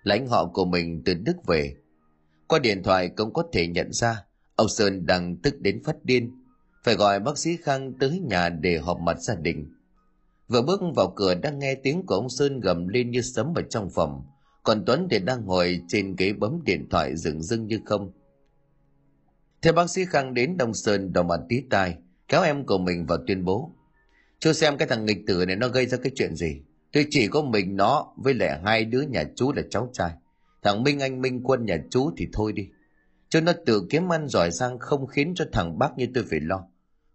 [0.02, 1.76] lãnh họ của mình từ đức về.
[2.46, 4.24] Qua điện thoại, cũng có thể nhận ra,
[4.56, 6.30] ông sơn đang tức đến phát điên.
[6.84, 9.74] Phải gọi bác sĩ khang tới nhà để họp mặt gia đình.
[10.48, 13.62] Vừa bước vào cửa đang nghe tiếng của ông sơn gầm lên như sấm ở
[13.70, 14.26] trong phòng
[14.62, 18.12] còn tuấn thì đang ngồi trên ghế bấm điện thoại dừng dưng như không.
[19.62, 21.96] Theo bác sĩ khang đến đông sơn đầu mặt tí tai,
[22.28, 23.72] kéo em của mình vào tuyên bố.
[24.38, 26.60] Chưa xem cái thằng nghịch tử này nó gây ra cái chuyện gì.
[26.92, 30.10] Tôi chỉ có mình nó với lại hai đứa nhà chú là cháu trai.
[30.62, 32.68] Thằng minh anh, minh quân nhà chú thì thôi đi.
[33.28, 36.40] Chứ nó tự kiếm ăn giỏi sang không khiến cho thằng bác như tôi phải
[36.40, 36.64] lo.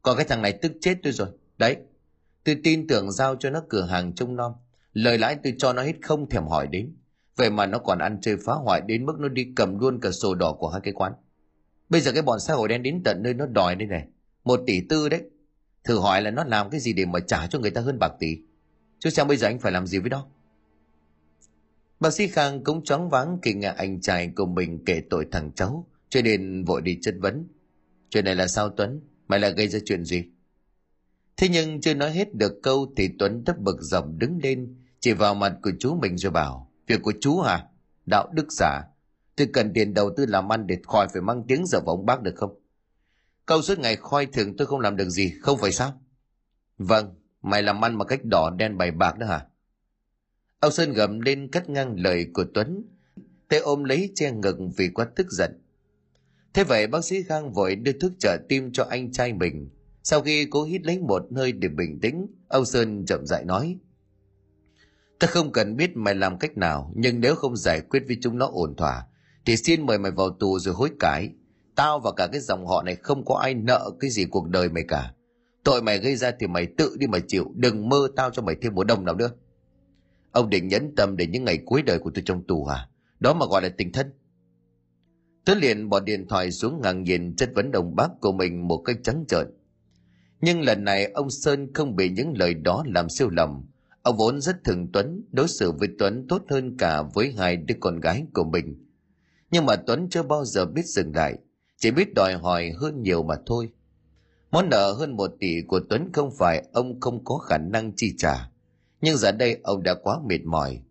[0.01, 1.27] Còn cái thằng này tức chết tôi rồi.
[1.58, 1.77] Đấy,
[2.43, 4.51] tôi tin tưởng giao cho nó cửa hàng trông nom.
[4.93, 6.95] Lời lãi tôi cho nó hết không thèm hỏi đến
[7.36, 10.12] vậy mà nó còn ăn chơi phá hoại đến mức nó đi cầm luôn cả
[10.12, 11.13] sổ đỏ của hai cái quán
[11.89, 14.08] bây giờ cái bọn xã hội đen đến tận nơi nó đòi đây này
[14.43, 15.21] một tỷ tư đấy
[15.84, 18.12] thử hỏi là nó làm cái gì để mà trả cho người ta hơn bạc
[18.19, 18.38] tỷ
[19.00, 20.28] chứ xem bây giờ anh phải làm gì với nó
[22.00, 25.52] Bác sĩ Khang cũng choáng váng khi nghe anh trai của mình kể tội thằng
[25.56, 27.48] cháu, cho nên vội đi chất vấn.
[28.10, 29.02] Chuyện này là sao Tuấn?
[29.28, 30.24] Mày lại gây ra chuyện gì?
[31.38, 35.13] Thế nhưng chưa nói hết được câu thì Tuấn đắp bực dọc đứng lên, chỉ
[35.13, 37.67] vào mặt của chú mình rồi bảo, việc của chú à?
[38.06, 38.82] Đạo đức giả.
[39.36, 42.21] Tôi cần tiền đầu tư làm ăn để khỏi phải mang tiếng giờ vọng bác
[42.21, 42.60] được không?
[43.45, 46.02] Câu suốt ngày khoi thường tôi không làm được gì, không phải sao?
[46.78, 49.45] Vâng, mày làm ăn mà cách đỏ đen bày bạc đó hả?
[50.60, 52.84] Ông Sơn gầm lên cắt ngang lời của Tuấn.
[53.48, 55.62] Tay ôm lấy che ngực vì quá tức giận.
[56.54, 59.69] Thế vậy bác sĩ Khang vội đưa thuốc trợ tim cho anh trai mình.
[60.04, 63.78] Sau khi cố hít lấy một hơi để bình tĩnh, ông Sơn chậm rãi nói.
[65.19, 68.38] Ta không cần biết mày làm cách nào, nhưng nếu không giải quyết với chúng
[68.38, 69.08] nó ổn thỏa,
[69.45, 71.30] thì xin mời mày vào tù rồi hối cải.
[71.75, 74.69] Tao và cả cái dòng họ này không có ai nợ cái gì cuộc đời
[74.69, 75.13] mày cả.
[75.63, 78.56] Tội mày gây ra thì mày tự đi mà chịu, đừng mơ tao cho mày
[78.62, 79.32] thêm một đồng nào nữa.
[80.32, 82.89] Ông định nhẫn tâm để những ngày cuối đời của tôi trong tù à?
[83.19, 84.13] Đó mà gọi là tình thân.
[85.45, 88.78] Tuấn liền bỏ điện thoại xuống ngang nhìn chất vấn đồng bác của mình một
[88.86, 89.47] cách trắng trợn.
[90.41, 93.65] Nhưng lần này ông Sơn không bị những lời đó làm siêu lầm.
[94.05, 97.75] Ông vốn rất thường Tuấn, đối xử với Tuấn tốt hơn cả với hai đứa
[97.79, 98.85] con gái của mình.
[99.51, 101.35] Nhưng mà Tuấn chưa bao giờ biết dừng lại,
[101.77, 103.69] chỉ biết đòi hỏi hơn nhiều mà thôi.
[104.51, 108.13] Món nợ hơn một tỷ của Tuấn không phải ông không có khả năng chi
[108.17, 108.49] trả.
[109.01, 110.81] Nhưng giờ đây ông đã quá mệt mỏi.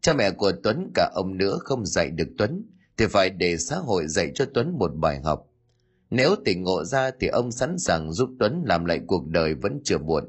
[0.00, 2.64] Cha mẹ của Tuấn cả ông nữa không dạy được Tuấn,
[2.96, 5.46] thì phải để xã hội dạy cho Tuấn một bài học.
[6.10, 9.80] Nếu tỉnh ngộ ra thì ông sẵn sàng giúp Tuấn làm lại cuộc đời vẫn
[9.84, 10.24] chưa muộn.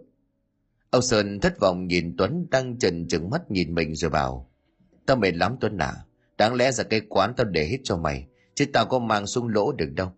[0.94, 4.52] Âu Sơn thất vọng nhìn Tuấn đang trần trừng mắt nhìn mình rồi bảo.
[5.06, 5.94] Tao mệt lắm Tuấn à,
[6.38, 9.48] đáng lẽ ra cái quán tao để hết cho mày, chứ tao có mang xuống
[9.48, 10.12] lỗ được đâu.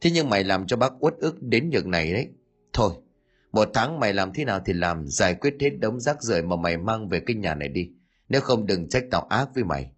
[0.00, 2.28] Thế nhưng mày làm cho bác uất ức đến nhược này đấy.
[2.72, 2.92] Thôi,
[3.52, 6.56] một tháng mày làm thế nào thì làm, giải quyết hết đống rác rưởi mà
[6.56, 7.90] mày mang về cái nhà này đi.
[8.28, 9.90] Nếu không đừng trách tao ác với mày.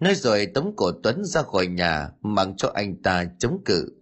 [0.00, 3.92] Nói rồi tống cổ Tuấn ra khỏi nhà mang cho anh ta chống cự.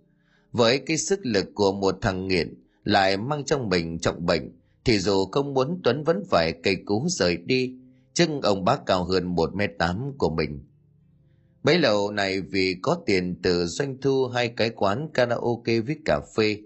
[0.53, 4.56] Với cái sức lực của một thằng nghiện lại mang trong mình trọng bệnh
[4.87, 7.75] thì dù không muốn Tuấn vẫn phải cây cú rời đi
[8.15, 10.65] chân ông bác cao hơn một m tám của mình.
[11.63, 16.21] Bấy lâu này vì có tiền từ doanh thu hai cái quán karaoke với cà
[16.37, 16.59] phê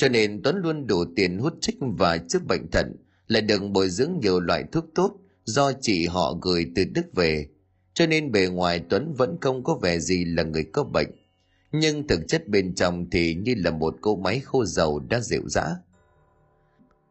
[0.00, 3.90] cho nên Tuấn luôn đủ tiền hút trích và chữa bệnh thận lại được bồi
[3.90, 7.46] dưỡng nhiều loại thuốc tốt do chị họ gửi từ Đức về,
[7.94, 11.10] cho nên bề ngoài Tuấn vẫn không có vẻ gì là người có bệnh.
[11.72, 15.42] Nhưng thực chất bên trong thì như là một cỗ máy khô dầu đã dịu
[15.48, 15.76] dã.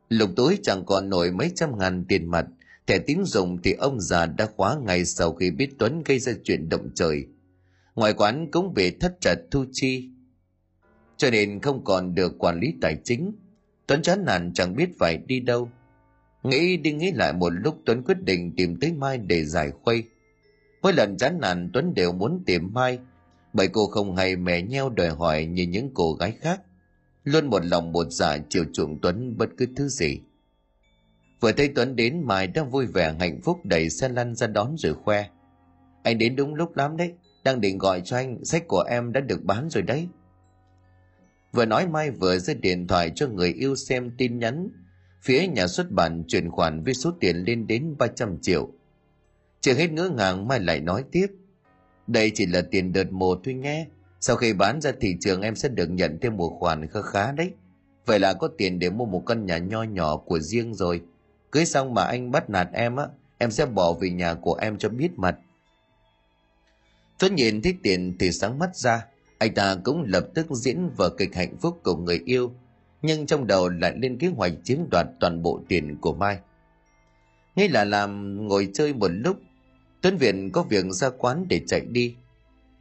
[0.09, 2.45] Lục tối chẳng còn nổi mấy trăm ngàn tiền mặt,
[2.87, 6.33] thẻ tín dụng thì ông già đã khóa ngay sau khi biết Tuấn gây ra
[6.43, 7.25] chuyện động trời.
[7.95, 10.09] Ngoài quán cũng bị thất trật thu chi,
[11.17, 13.31] cho nên không còn được quản lý tài chính.
[13.87, 15.69] Tuấn chán nản chẳng biết phải đi đâu
[16.43, 20.03] Nghĩ đi nghĩ lại một lúc Tuấn quyết định tìm tới Mai để giải khuây.
[20.81, 22.99] Mỗi lần chán nản Tuấn đều muốn tìm Mai,
[23.53, 26.61] bởi cô không hay mè nheo đòi hỏi như những cô gái khác.
[27.29, 30.21] Luôn một lòng một dạ chiều chuộng Tuấn bất cứ thứ gì.
[31.39, 34.75] Vừa thấy Tuấn đến Mai đang vui vẻ hạnh phúc đẩy xe lăn ra đón
[34.77, 35.29] rồi khoe.
[36.03, 37.13] Anh đến đúng lúc lắm đấy,
[37.43, 40.07] đang định gọi cho anh, sách của em đã được bán rồi đấy.
[41.51, 44.69] Vừa nói Mai vừa giơ điện thoại cho người yêu xem tin nhắn
[45.21, 48.69] phía nhà xuất bản chuyển khoản với số tiền lên đến 300 triệu.
[49.61, 51.27] Chưa hết ngỡ ngàng Mai lại nói tiếp.
[52.07, 53.87] Đây chỉ là tiền đợt một thôi nghe.
[54.19, 57.31] Sau khi bán ra thị trường em sẽ được nhận thêm một khoản khá khá
[57.31, 57.51] đấy.
[58.05, 61.01] Vậy là có tiền để mua một căn nhà nho nhỏ của riêng rồi.
[61.51, 63.05] Cưới xong mà anh bắt nạt em á,
[63.37, 65.35] em sẽ bỏ về nhà của em cho biết mặt.
[67.19, 69.05] Tuấn nhìn thấy tiền thì sáng mắt ra,
[69.37, 72.53] anh ta cũng lập tức diễn vở kịch hạnh phúc của người yêu
[73.01, 76.39] nhưng trong đầu lại lên kế hoạch chiếm đoạt toàn bộ tiền của Mai.
[77.55, 79.37] ngay là làm ngồi chơi một lúc,
[80.01, 82.15] Tuấn Viện có việc ra quán để chạy đi.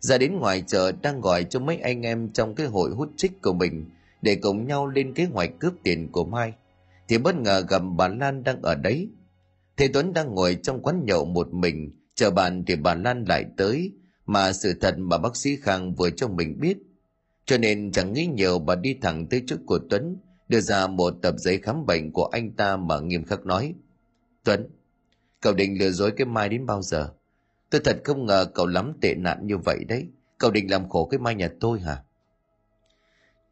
[0.01, 3.43] Ra đến ngoài chợ đang gọi cho mấy anh em trong cái hội hút trích
[3.43, 3.91] của mình
[4.23, 6.53] để cùng nhau lên kế hoạch cướp tiền của Mai.
[7.09, 9.09] Thì bất ngờ gặp bà Lan đang ở đấy.
[9.77, 13.45] Thế Tuấn đang ngồi trong quán nhậu một mình, chờ bạn thì bà Lan lại
[13.57, 13.93] tới,
[14.27, 16.79] mà sự thật mà bác sĩ Khang vừa cho mình biết
[17.49, 20.17] cho nên chẳng nghĩ nhiều bà đi thẳng tới trước của Tuấn,
[20.49, 23.75] đưa ra một tập giấy khám bệnh của anh ta mà nghiêm khắc nói.
[24.45, 24.69] Tuấn,
[25.41, 27.11] cậu định lừa dối cái Mai đến bao giờ?
[27.71, 30.07] Tôi thật không ngờ cậu lắm tệ nạn như vậy đấy.
[30.39, 32.03] Cậu định làm khổ cái Mai nhà tôi hả?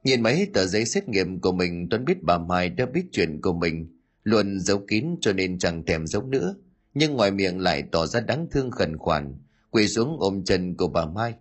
[0.05, 3.41] Nhìn mấy tờ giấy xét nghiệm của mình, Tuấn biết bà Mai đã biết chuyện
[3.41, 3.87] của mình,
[4.25, 6.55] luôn giấu kín cho nên chẳng thèm giấu nữa.
[6.95, 9.35] Nhưng ngoài miệng lại tỏ ra đáng thương khẩn khoản,
[9.71, 11.35] quỳ xuống ôm chân của bà Mai.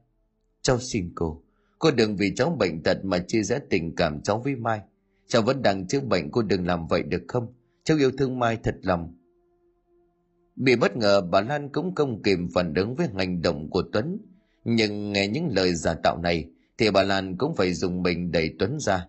[0.62, 1.42] Cháu xin cô,
[1.80, 4.80] Cô đừng vì cháu bệnh tật mà chia rẽ tình cảm cháu với Mai.
[5.28, 7.54] Cháu vẫn đang chữa bệnh cô đừng làm vậy được không?
[7.84, 9.14] Cháu yêu thương Mai thật lòng.
[10.56, 14.18] Bị bất ngờ bà Lan cũng không kìm phản ứng với hành động của Tuấn.
[14.64, 18.56] Nhưng nghe những lời giả tạo này thì bà Lan cũng phải dùng mình đẩy
[18.60, 19.08] Tuấn ra.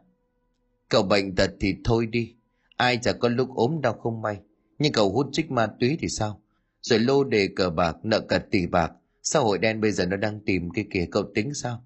[0.88, 2.34] Cậu bệnh tật thì thôi đi.
[2.76, 4.40] Ai chả có lúc ốm đau không may.
[4.78, 6.40] Nhưng cậu hút trích ma túy thì sao?
[6.80, 8.92] Rồi lô đề cờ bạc, nợ cả tỷ bạc.
[9.22, 11.84] Xã hội đen bây giờ nó đang tìm cái kia cậu tính sao?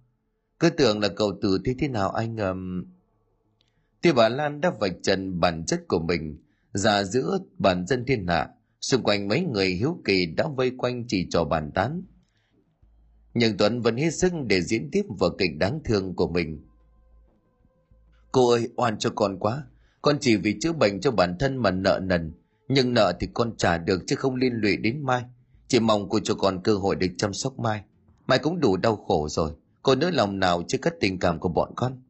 [0.59, 2.37] Cứ tưởng là cậu tử thế thế nào anh...
[2.37, 2.85] Um...
[4.03, 6.39] Thì bà Lan đã vạch trần bản chất của mình
[6.73, 8.49] ra giữa bản dân thiên hạ
[8.81, 12.03] xung quanh mấy người hiếu kỳ đã vây quanh chỉ trò bàn tán
[13.35, 16.67] nhưng Tuấn vẫn hết sức để diễn tiếp vở kịch đáng thương của mình.
[18.33, 19.65] Cô ơi, oan cho con quá.
[20.03, 22.33] Con chỉ vì chữa bệnh cho bản thân mà nợ nần.
[22.69, 25.25] Nhưng nợ thì con trả được chứ không liên lụy đến Mai.
[25.69, 27.83] Chỉ mong cô cho con cơ hội để chăm sóc Mai.
[28.27, 29.53] Mai cũng đủ đau khổ rồi.
[29.83, 32.03] Cô nỡ lòng nào chứ cất tình cảm của bọn con.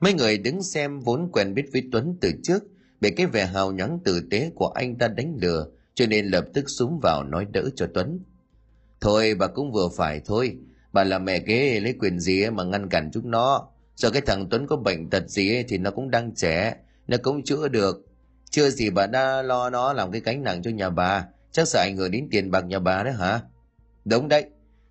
[0.00, 2.62] Mấy người đứng xem vốn quen biết với Tuấn từ trước
[3.06, 6.44] để cái vẻ hào nhoáng tử tế của anh ta đánh lừa, cho nên lập
[6.54, 8.20] tức súng vào nói đỡ cho Tuấn.
[9.00, 10.56] Thôi, bà cũng vừa phải thôi.
[10.92, 13.68] Bà là mẹ kế, lấy quyền gì mà ngăn cản chúng nó.
[13.96, 16.76] Giờ cái thằng Tuấn có bệnh tật gì thì nó cũng đang trẻ.
[17.06, 18.06] Nó cũng chữa được.
[18.50, 21.26] Chưa gì bà đã lo nó làm cái cánh nặng cho nhà bà.
[21.52, 23.40] Chắc sợ ảnh hưởng đến tiền bạc nhà bà đấy hả?
[24.04, 24.44] Đúng đấy.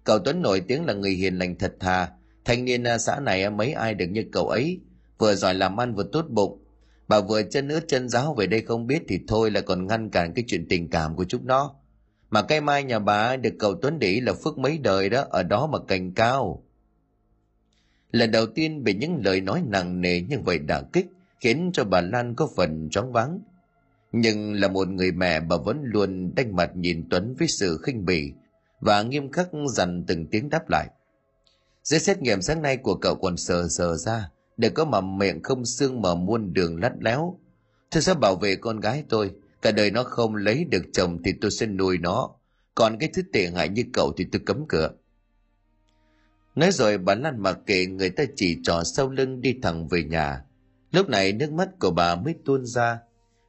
[0.04, 2.10] Cậu Tuấn nổi tiếng là người hiền lành thật thà.
[2.46, 4.80] Thanh niên à, xã này à, mấy ai được như cậu ấy.
[5.18, 6.65] Vừa giỏi làm ăn vừa tốt bụng.
[7.08, 10.10] Bà vừa chân ướt chân giáo về đây không biết thì thôi là còn ngăn
[10.10, 11.76] cản cái chuyện tình cảm của chúng nó.
[12.30, 15.44] Mà cây mai nhà bà được cậu Tuấn để là phước mấy đời đó, ở
[15.44, 16.64] đó mà cành cao.
[18.12, 21.08] Lần đầu tiên bị những lời nói nặng nề như vậy đả kích,
[21.40, 23.40] khiến cho bà Lan có phần choáng váng.
[24.12, 28.06] Nhưng là một người mẹ bà vẫn luôn đanh mặt nhìn Tuấn với sự khinh
[28.06, 28.32] bỉ
[28.80, 30.88] và nghiêm khắc dằn từng tiếng đáp lại.
[31.84, 35.44] Giấy xét nghiệm sáng nay của cậu còn sờ sờ ra, để có mà miệng
[35.44, 37.40] không xương mà muôn đường lắt léo.
[37.92, 41.32] Tôi sẽ bảo vệ con gái tôi, cả đời nó không lấy được chồng thì
[41.42, 42.30] tôi sẽ nuôi nó,
[42.76, 44.90] còn cái thứ tệ hại như cậu thì tôi cấm cửa.
[46.56, 50.04] Nói rồi bà Lan mặc kệ người ta chỉ trò sau lưng đi thẳng về
[50.04, 50.42] nhà.
[50.92, 53.00] Lúc này nước mắt của bà mới tuôn ra,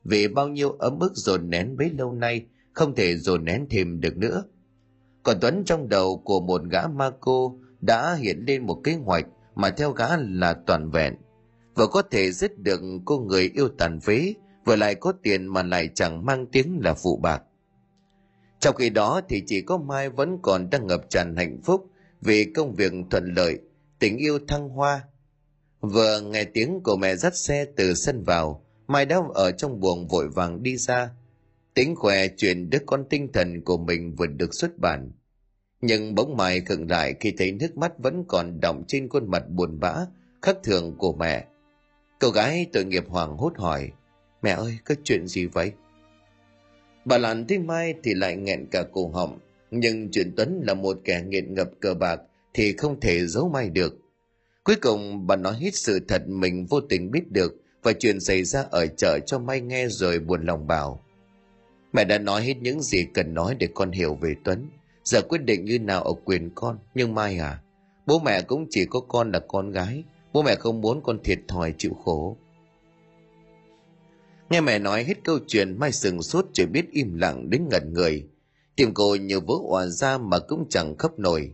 [0.04, 4.00] vì bao nhiêu ấm ức dồn nén bấy lâu nay không thể dồn nén thêm
[4.00, 4.44] được nữa.
[5.22, 9.26] Còn Tuấn trong đầu của một gã ma cô đã hiện lên một kế hoạch
[9.56, 11.14] mà theo gã là toàn vẹn.
[11.74, 15.62] Vừa có thể giết được cô người yêu tàn phế, vừa lại có tiền mà
[15.62, 17.42] lại chẳng mang tiếng là phụ bạc.
[18.60, 21.90] Trong khi đó thì chỉ có Mai vẫn còn đang ngập tràn hạnh phúc
[22.20, 23.58] vì công việc thuận lợi,
[23.98, 25.02] tình yêu thăng hoa.
[25.80, 30.08] Vừa nghe tiếng của mẹ dắt xe từ sân vào, Mai đã ở trong buồng
[30.08, 31.10] vội vàng đi ra.
[31.74, 35.12] Tính khỏe chuyện đứa con tinh thần của mình vừa được xuất bản.
[35.88, 39.42] Nhưng bỗng Mai khựng lại khi thấy nước mắt vẫn còn đọng trên khuôn mặt
[39.48, 39.94] buồn bã,
[40.42, 41.46] khắc thường của mẹ.
[42.18, 43.90] Cậu gái tội nghiệp hoàng hốt hỏi,
[44.42, 45.72] mẹ ơi, có chuyện gì vậy?
[47.04, 49.38] Bà lặn thấy Mai thì lại nghẹn cả cổ họng,
[49.70, 52.20] nhưng chuyện Tuấn là một kẻ nghiện ngập cờ bạc
[52.54, 53.98] thì không thể giấu Mai được.
[54.64, 58.44] Cuối cùng bà nói hết sự thật mình vô tình biết được và chuyện xảy
[58.44, 61.04] ra ở chợ cho Mai nghe rồi buồn lòng bảo.
[61.92, 64.68] Mẹ đã nói hết những gì cần nói để con hiểu về Tuấn.
[65.06, 66.78] Giờ quyết định như nào ở quyền con.
[66.94, 67.60] Nhưng Mai à,
[68.06, 70.04] bố mẹ cũng chỉ có con là con gái.
[70.32, 72.36] Bố mẹ không muốn con thiệt thòi chịu khổ.
[74.50, 77.92] Nghe mẹ nói hết câu chuyện Mai sừng sốt chỉ biết im lặng đến ngẩn
[77.92, 78.26] người.
[78.76, 81.52] Tìm cô như vỡ òa ra mà cũng chẳng khóc nổi.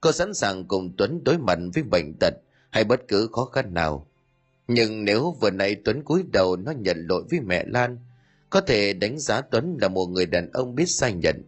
[0.00, 2.34] Cô sẵn sàng cùng Tuấn đối mặt với bệnh tật
[2.70, 4.06] hay bất cứ khó khăn nào.
[4.68, 7.98] Nhưng nếu vừa nãy Tuấn cúi đầu nó nhận lỗi với mẹ Lan,
[8.50, 11.42] có thể đánh giá Tuấn là một người đàn ông biết sai nhận.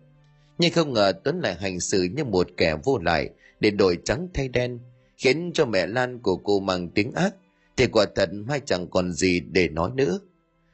[0.58, 4.28] Nhưng không ngờ Tuấn lại hành xử như một kẻ vô lại để đổi trắng
[4.34, 4.78] thay đen,
[5.16, 7.34] khiến cho mẹ Lan của cô mang tiếng ác,
[7.76, 10.18] thì quả thật mai chẳng còn gì để nói nữa.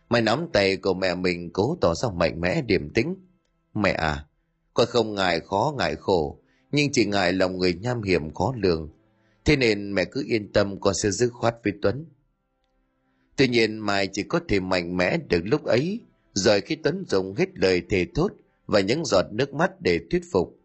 [0.09, 3.15] Mày nắm tay của mẹ mình cố tỏ ra mạnh mẽ điềm tĩnh.
[3.75, 4.27] Mẹ à,
[4.75, 6.39] con không ngại khó ngại khổ,
[6.73, 8.91] nhưng chỉ ngại lòng người nham hiểm khó lường.
[9.45, 12.07] Thế nên mẹ cứ yên tâm con sẽ dứt khoát với Tuấn.
[13.37, 16.01] Tuy nhiên Mai chỉ có thể mạnh mẽ được lúc ấy,
[16.35, 18.33] rồi khi Tuấn dùng hết lời thề thốt
[18.73, 20.59] và những giọt nước mắt để thuyết phục.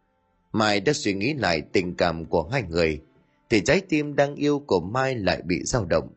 [0.51, 3.01] Mai đã suy nghĩ lại tình cảm của hai người,
[3.49, 6.09] thì trái tim đang yêu của Mai lại bị dao động.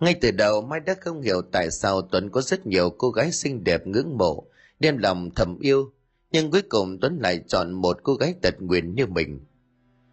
[0.00, 3.32] Ngay từ đầu Mai đã không hiểu tại sao Tuấn có rất nhiều cô gái
[3.32, 4.46] xinh đẹp ngưỡng mộ,
[4.80, 5.92] đem lòng thầm yêu,
[6.32, 9.40] nhưng cuối cùng Tuấn lại chọn một cô gái tật nguyện như mình.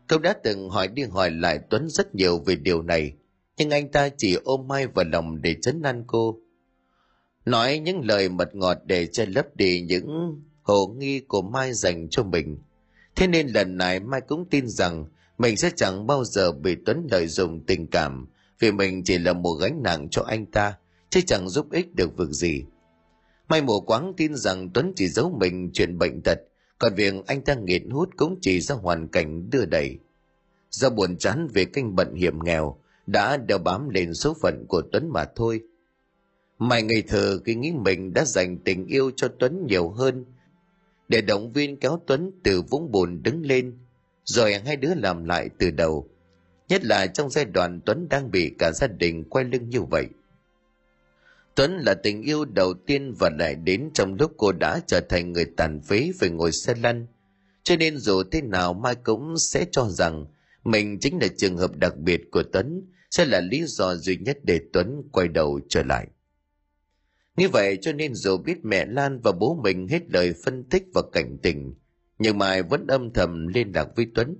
[0.07, 3.13] Cậu đã từng hỏi đi hỏi lại Tuấn rất nhiều về điều này,
[3.57, 6.39] nhưng anh ta chỉ ôm Mai vào lòng để chấn an cô.
[7.45, 12.09] Nói những lời mật ngọt để che lấp đi những hồ nghi của Mai dành
[12.09, 12.57] cho mình.
[13.15, 15.05] Thế nên lần này Mai cũng tin rằng
[15.37, 18.27] mình sẽ chẳng bao giờ bị Tuấn lợi dụng tình cảm
[18.59, 20.77] vì mình chỉ là một gánh nặng cho anh ta
[21.09, 22.63] chứ chẳng giúp ích được việc gì.
[23.49, 26.39] Mai mù quáng tin rằng Tuấn chỉ giấu mình chuyện bệnh tật
[26.79, 29.99] còn việc anh ta nghiện hút cũng chỉ do hoàn cảnh đưa đẩy.
[30.69, 34.81] Do buồn chán về canh bận hiểm nghèo, đã đeo bám lên số phận của
[34.91, 35.61] Tuấn mà thôi.
[36.63, 40.25] Mai ngây thơ khi nghĩ mình đã dành tình yêu cho Tuấn nhiều hơn,
[41.07, 43.77] để động viên kéo Tuấn từ vũng bùn đứng lên,
[44.25, 46.09] rồi hai đứa làm lại từ đầu.
[46.67, 50.07] Nhất là trong giai đoạn Tuấn đang bị cả gia đình quay lưng như vậy.
[51.55, 55.33] Tuấn là tình yêu đầu tiên và lại đến trong lúc cô đã trở thành
[55.33, 57.07] người tàn phế phải ngồi xe lăn.
[57.63, 60.25] cho nên dù thế nào mai cũng sẽ cho rằng
[60.63, 64.37] mình chính là trường hợp đặc biệt của tuấn sẽ là lý do duy nhất
[64.43, 66.07] để tuấn quay đầu trở lại
[67.37, 70.83] như vậy cho nên dù biết mẹ lan và bố mình hết lời phân tích
[70.93, 71.73] và cảnh tình,
[72.19, 74.37] nhưng mai vẫn âm thầm liên lạc với tuấn.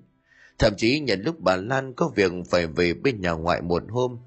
[0.59, 4.17] Thậm chí nhận lúc bà lan có việc phải về bên nhà ngoại một hôm,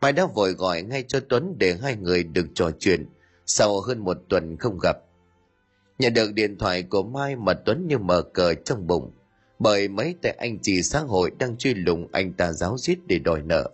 [0.00, 3.06] mai đã vội gọi ngay cho tuấn để hai người được trò chuyện
[3.46, 4.96] sau hơn một tuần không gặp.
[5.98, 9.12] Nhận được điện thoại của mai mà tuấn như mở cờ trong bụng,
[9.58, 13.18] bởi mấy tay anh chị xã hội đang truy lùng anh ta giáo giết để
[13.18, 13.70] đòi nợ.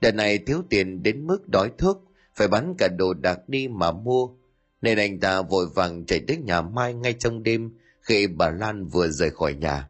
[0.00, 2.07] Đợt này thiếu tiền đến mức đói thuốc
[2.38, 4.28] phải bán cả đồ đạc đi mà mua.
[4.82, 7.70] Nên anh ta vội vàng chạy đến nhà mai ngay trong đêm,
[8.00, 9.88] khi bà lan vừa rời khỏi nhà.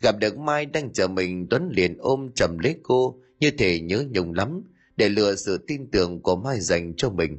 [0.00, 4.04] Gặp được mai đang chờ mình, tuấn liền ôm chầm lấy cô, như thể nhớ
[4.10, 4.62] nhung lắm,
[4.96, 7.38] để lừa sự tin tưởng của mai dành cho mình.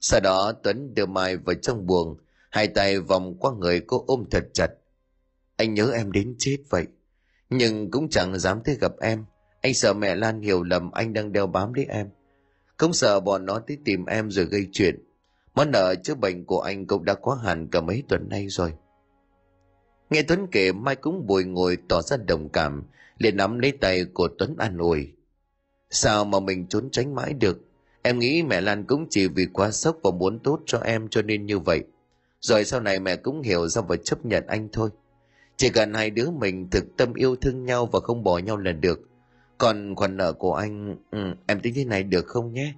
[0.00, 2.16] Sau đó, tuấn đưa mai vào trong buồng,
[2.50, 4.70] hai tay vòng qua người cô ôm thật chặt.
[5.56, 6.86] Anh nhớ em đến chết vậy,
[7.50, 9.24] nhưng cũng chẳng dám tới gặp em.
[9.60, 12.08] Anh sợ mẹ lan hiểu lầm anh đang đeo bám lấy em
[12.76, 15.04] không sợ bọn nó tới tìm em rồi gây chuyện.
[15.54, 18.72] Món nợ chữa bệnh của anh cũng đã quá hạn cả mấy tuần nay rồi.
[20.10, 22.82] Nghe tuấn kể mai cũng bồi ngồi tỏ ra đồng cảm,
[23.18, 25.12] liền nắm lấy tay của tuấn an ủi.
[25.90, 27.58] Sao mà mình trốn tránh mãi được?
[28.02, 31.22] Em nghĩ mẹ lan cũng chỉ vì quá sốc và muốn tốt cho em cho
[31.22, 31.84] nên như vậy.
[32.40, 34.90] Rồi sau này mẹ cũng hiểu ra và chấp nhận anh thôi.
[35.56, 38.72] Chỉ cần hai đứa mình thực tâm yêu thương nhau và không bỏ nhau là
[38.72, 39.00] được
[39.62, 42.74] còn khoản nợ của anh ừ, em tính thế này được không nhé?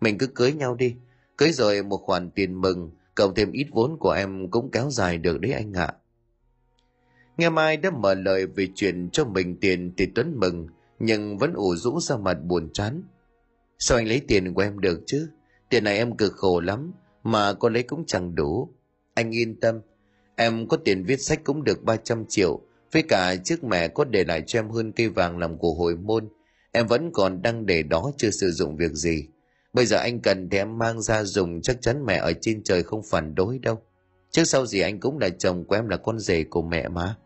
[0.00, 0.96] Mình cứ cưới nhau đi.
[1.38, 5.18] Cưới rồi một khoản tiền mừng cộng thêm ít vốn của em cũng kéo dài
[5.18, 5.92] được đấy anh ạ.
[7.36, 10.66] Nghe mai đã mở lời về chuyện cho mình tiền thì tuấn mừng
[10.98, 13.02] nhưng vẫn ủ rũ ra mặt buồn chán.
[13.78, 15.28] Sao anh lấy tiền của em được chứ?
[15.68, 18.68] Tiền này em cực khổ lắm mà có lấy cũng chẳng đủ.
[19.14, 19.80] Anh yên tâm
[20.36, 22.60] em có tiền viết sách cũng được 300 triệu
[22.96, 25.96] với cả trước mẹ có để lại cho em hơn cây vàng làm của hồi
[25.96, 26.28] môn,
[26.72, 29.28] em vẫn còn đang để đó chưa sử dụng việc gì.
[29.72, 32.82] Bây giờ anh cần thì em mang ra dùng, chắc chắn mẹ ở trên trời
[32.82, 33.82] không phản đối đâu.
[34.30, 37.16] Trước sau gì anh cũng là chồng của em là con rể của mẹ mà.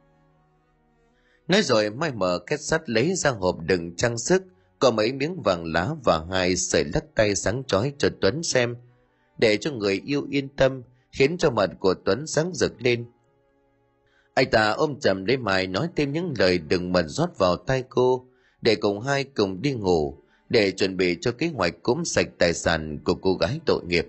[1.49, 4.43] Nói rồi mai mở két sắt lấy ra hộp đựng trang sức
[4.79, 8.77] có mấy miếng vàng lá và hai sợi lắc tay sáng chói cho tuấn xem,
[9.39, 13.07] để cho người yêu yên tâm, khiến cho mặt của tuấn sáng rực lên
[14.41, 17.85] anh ta ôm chầm lấy mai nói thêm những lời đừng mần rót vào tay
[17.89, 18.27] cô,
[18.63, 20.19] để cùng hai cùng đi ngủ,
[20.49, 24.07] để chuẩn bị cho kế hoạch cúng sạch tài sản của cô gái tội nghiệp.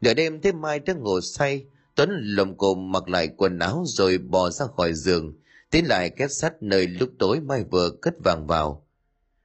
[0.00, 1.64] Nửa đêm thế mai đang ngủ say,
[1.94, 5.34] tuấn lồng cồm mặc lại quần áo rồi bò ra khỏi giường,
[5.70, 8.86] tiến lại két sắt nơi lúc tối mai vừa cất vàng vào.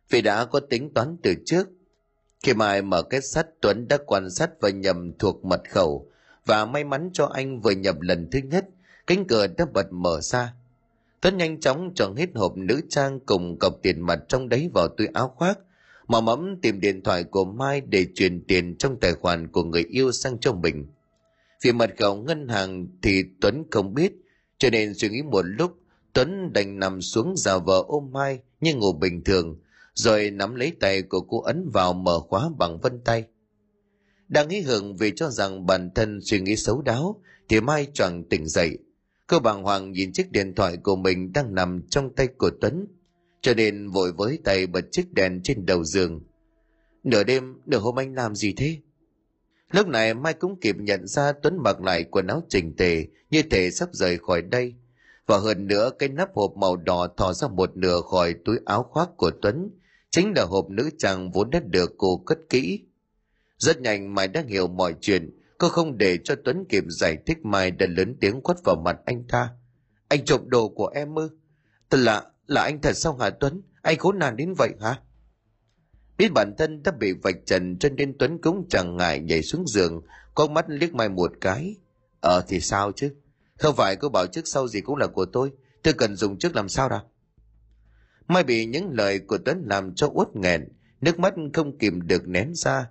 [0.10, 1.68] Vì đã có tính toán từ trước,
[2.44, 6.12] khi mai mở két sắt, tuấn đã quan sát và nhầm thuộc mật khẩu,
[6.46, 8.66] và may mắn cho anh vừa nhập lần thứ nhất
[9.08, 10.54] cánh cửa đã bật mở ra.
[11.22, 14.88] Tuấn nhanh chóng chọn hết hộp nữ trang cùng cọc tiền mặt trong đấy vào
[14.88, 15.60] túi áo khoác.
[16.08, 19.84] Mà mẫm tìm điện thoại của mai để chuyển tiền trong tài khoản của người
[19.90, 20.86] yêu sang cho mình.
[21.64, 24.14] Vì mật khẩu ngân hàng thì tuấn không biết.
[24.58, 25.78] Cho nên suy nghĩ một lúc,
[26.14, 29.60] tuấn đành nằm xuống giả vờ ôm mai như ngủ bình thường,
[29.94, 33.24] rồi nắm lấy tay của cô ấn vào mở khóa bằng vân tay.
[34.28, 38.24] Đang nghĩ hưởng vì cho rằng bản thân suy nghĩ xấu đáo, thì mai choàng
[38.24, 38.78] tỉnh dậy
[39.28, 42.88] cô bàng hoàng nhìn chiếc điện thoại của mình đang nằm trong tay của tuấn,
[43.42, 46.22] cho nên vội với tay bật chiếc đèn trên đầu giường.
[47.04, 48.78] Nửa đêm, nửa hôm anh làm gì thế?
[49.72, 53.42] Lúc này mai cũng kịp nhận ra tuấn mặc lại quần áo chỉnh tề như
[53.42, 54.74] thể sắp rời khỏi đây,
[55.26, 58.84] và hơn nữa cái nắp hộp màu đỏ thò ra một nửa khỏi túi áo
[58.84, 59.70] khoác của tuấn,
[60.10, 62.80] chính là hộp nữ trang vốn đã được cô cất kỹ.
[63.58, 67.38] Rất nhanh mai đã hiểu mọi chuyện cô không để cho tuấn kịp giải thích
[67.44, 69.50] mai đã lớn tiếng quất vào mặt anh ta
[70.08, 71.30] anh trộm đồ của em ư
[71.90, 73.62] thật lạ là anh thật sao hả Tuấn?
[73.82, 75.00] Anh khốn nạn đến vậy hả?
[76.18, 79.68] Biết bản thân đã bị vạch trần cho nên Tuấn cũng chẳng ngại nhảy xuống
[79.68, 80.02] giường,
[80.36, 81.76] con mắt liếc Mai một cái.
[82.22, 83.14] Ờ thì sao chứ?
[83.58, 85.52] Không phải cô bảo trước sau gì cũng là của tôi,
[85.84, 87.00] tôi cần dùng trước làm sao đâu?
[88.28, 90.68] Mai bị những lời của Tuấn làm cho uất nghẹn,
[91.02, 92.90] nước mắt không kìm được nén ra,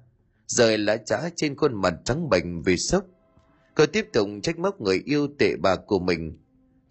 [0.56, 3.04] rời lá trã trên khuôn mặt trắng bệch vì sốc.
[3.74, 6.38] Cô tiếp tục trách móc người yêu tệ bạc của mình.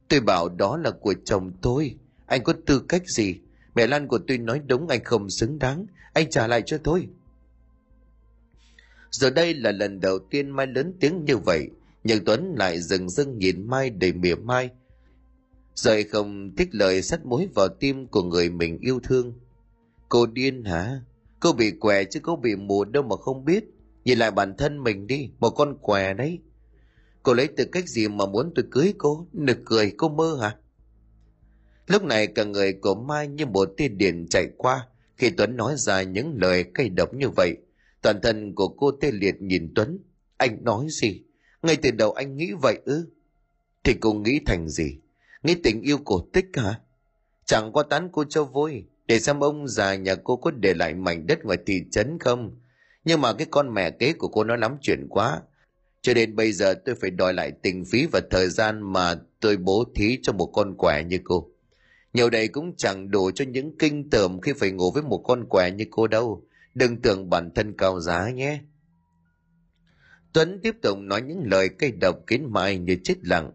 [0.07, 1.95] Tôi bảo đó là của chồng tôi,
[2.25, 3.35] anh có tư cách gì?
[3.75, 5.85] Mẹ Lan của tôi nói đúng anh không xứng đáng.
[6.13, 7.07] Anh trả lại cho tôi.
[9.11, 11.69] Giờ đây là lần đầu tiên Mai lớn tiếng như vậy.
[12.03, 14.69] Nhưng Tuấn lại dừng dưng nhìn Mai đầy mỉa mai.
[15.75, 19.33] Rồi không thích lời sắt mối vào tim của người mình yêu thương.
[20.09, 21.01] Cô điên hả?
[21.41, 23.63] Cô bị què chứ cô bị mù đâu mà không biết.
[24.03, 26.39] Nhìn lại bản thân mình đi, một con què đấy.
[27.23, 29.27] Cô lấy tư cách gì mà muốn tôi cưới cô?
[29.33, 30.55] Nực cười, cô mơ hả?
[31.87, 34.87] Lúc này cả người của Mai như một tia điện chạy qua
[35.17, 37.57] khi Tuấn nói ra những lời cay độc như vậy.
[38.01, 39.99] Toàn thân của cô tê liệt nhìn Tuấn.
[40.37, 41.23] Anh nói gì?
[41.61, 43.09] Ngay từ đầu anh nghĩ vậy ư?
[43.83, 44.99] Thì cô nghĩ thành gì?
[45.43, 46.79] Nghĩ tình yêu cổ tích hả?
[47.45, 48.83] Chẳng qua tán cô cho vui.
[49.11, 52.59] Để xem ông già nhà cô có để lại mảnh đất ngoài thị trấn không?
[53.05, 55.41] Nhưng mà cái con mẹ kế của cô nó lắm chuyện quá.
[56.01, 59.57] Cho đến bây giờ tôi phải đòi lại tình phí và thời gian mà tôi
[59.57, 61.49] bố thí cho một con quẻ như cô.
[62.13, 65.45] Nhiều đây cũng chẳng đủ cho những kinh tởm khi phải ngủ với một con
[65.49, 66.45] quẻ như cô đâu.
[66.73, 68.59] Đừng tưởng bản thân cao giá nhé.
[70.33, 73.51] Tuấn tiếp tục nói những lời cây độc kín Mai như chết lặng.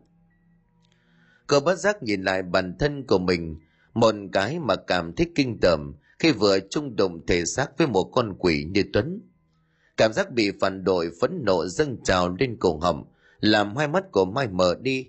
[1.46, 3.57] Cô bất giác nhìn lại bản thân của mình,
[3.97, 8.05] một cái mà cảm thấy kinh tởm khi vừa chung đụng thể xác với một
[8.05, 9.20] con quỷ như Tuấn.
[9.97, 13.05] Cảm giác bị phản đội phẫn nộ dâng trào lên cổ họng,
[13.40, 15.07] làm hai mắt của Mai mở đi.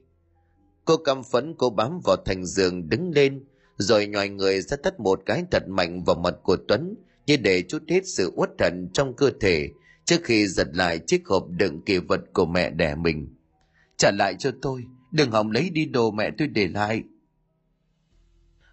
[0.85, 3.43] Cô căm phẫn cô bám vào thành giường đứng lên,
[3.77, 7.61] rồi nhòi người ra tắt một cái thật mạnh vào mặt của Tuấn, như để
[7.61, 9.69] chút hết sự uất hận trong cơ thể
[10.05, 13.35] trước khi giật lại chiếc hộp đựng kỳ vật của mẹ đẻ mình.
[13.97, 17.03] Trả lại cho tôi, đừng hòng lấy đi đồ mẹ tôi để lại.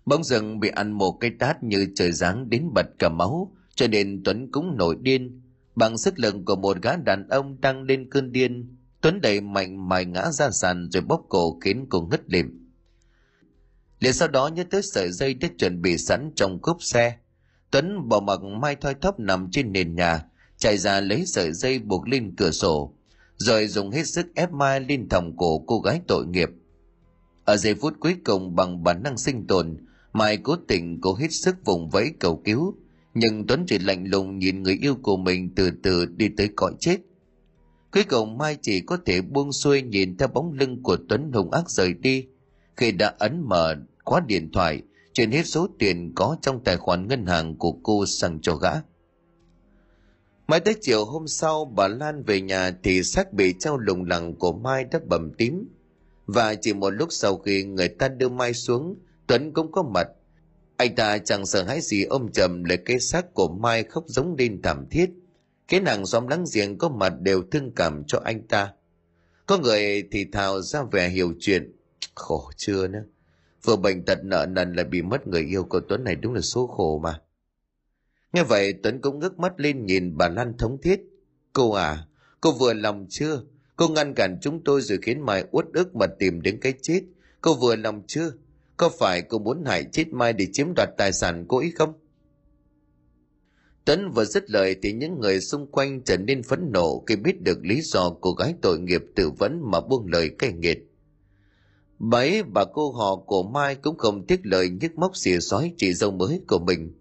[0.07, 3.87] Bỗng dưng bị ăn một cái tát như trời giáng đến bật cả máu, cho
[3.89, 5.41] nên Tuấn cũng nổi điên.
[5.75, 9.89] Bằng sức lực của một gã đàn ông đang lên cơn điên, Tuấn đẩy mạnh
[9.89, 12.65] mài ngã ra sàn rồi bóp cổ khiến cô ngất lịm.
[14.01, 17.17] Liền sau đó nhớ tới sợi dây đã chuẩn bị sẵn trong cốp xe.
[17.71, 20.25] Tuấn bỏ mặc Mai thoi thóp nằm trên nền nhà,
[20.59, 22.95] chạy ra lấy sợi dây buộc lên cửa sổ,
[23.37, 26.49] rồi dùng hết sức ép Mai lên thòng cổ cô gái tội nghiệp.
[27.45, 29.77] Ở giây phút cuối cùng bằng bản năng sinh tồn,
[30.15, 32.75] Mai cố tình cố hết sức vùng vẫy cầu cứu,
[33.15, 36.73] nhưng Tuấn chỉ lạnh lùng nhìn người yêu của mình từ từ đi tới cõi
[36.81, 36.97] chết.
[37.93, 41.51] Cuối cùng Mai chỉ có thể buông xuôi nhìn theo bóng lưng của Tuấn hung
[41.51, 42.27] ác rời đi,
[42.77, 47.09] khi đã ấn mở khóa điện thoại, chuyển hết số tiền có trong tài khoản
[47.09, 48.71] ngân hàng của cô sang cho gã.
[50.47, 54.35] Mãi tới chiều hôm sau, bà Lan về nhà thì xác bị treo lùng lẳng
[54.35, 55.69] của Mai đã bầm tím.
[56.27, 58.97] Và chỉ một lúc sau khi người ta đưa Mai xuống,
[59.27, 60.09] Tuấn cũng có mặt.
[60.77, 64.35] Anh ta chẳng sợ hãi gì ôm chầm lấy cái xác của Mai khóc giống
[64.39, 65.11] lên thảm thiết.
[65.69, 68.73] Cái nàng xóm láng giềng có mặt đều thương cảm cho anh ta.
[69.47, 71.73] Có người thì thào ra vẻ hiểu chuyện.
[72.15, 73.05] Khổ chưa nữa.
[73.65, 76.41] Vừa bệnh tật nợ nần lại bị mất người yêu của Tuấn này đúng là
[76.41, 77.21] số khổ mà.
[78.33, 81.01] Nghe vậy Tuấn cũng ngước mắt lên nhìn bà Lan thống thiết.
[81.53, 82.07] Cô à,
[82.41, 83.43] cô vừa lòng chưa?
[83.77, 87.03] Cô ngăn cản chúng tôi rồi khiến Mai uất ức mà tìm đến cái chết.
[87.41, 88.33] Cô vừa lòng chưa?
[88.77, 91.93] Có phải cô muốn hại chết Mai để chiếm đoạt tài sản cô ấy không?
[93.85, 97.43] Tuấn vừa dứt lời thì những người xung quanh trở nên phẫn nộ khi biết
[97.43, 100.79] được lý do cô gái tội nghiệp tự vấn mà buông lời cay nghiệt.
[101.99, 105.95] Bấy bà cô họ của Mai cũng không tiếc lời nhức móc xìa sói chị
[105.95, 106.93] dâu mới của mình.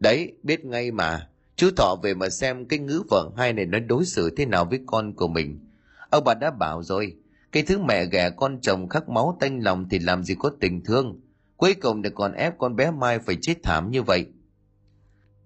[0.00, 3.78] Đấy, biết ngay mà, chú Thọ về mà xem cái ngữ vợ hai này nó
[3.78, 5.60] đối xử thế nào với con của mình.
[6.10, 7.16] Ông bà đã bảo rồi,
[7.52, 10.84] cái thứ mẹ ghẻ con chồng khắc máu tanh lòng thì làm gì có tình
[10.84, 11.20] thương.
[11.56, 14.26] Cuối cùng thì còn ép con bé Mai phải chết thảm như vậy.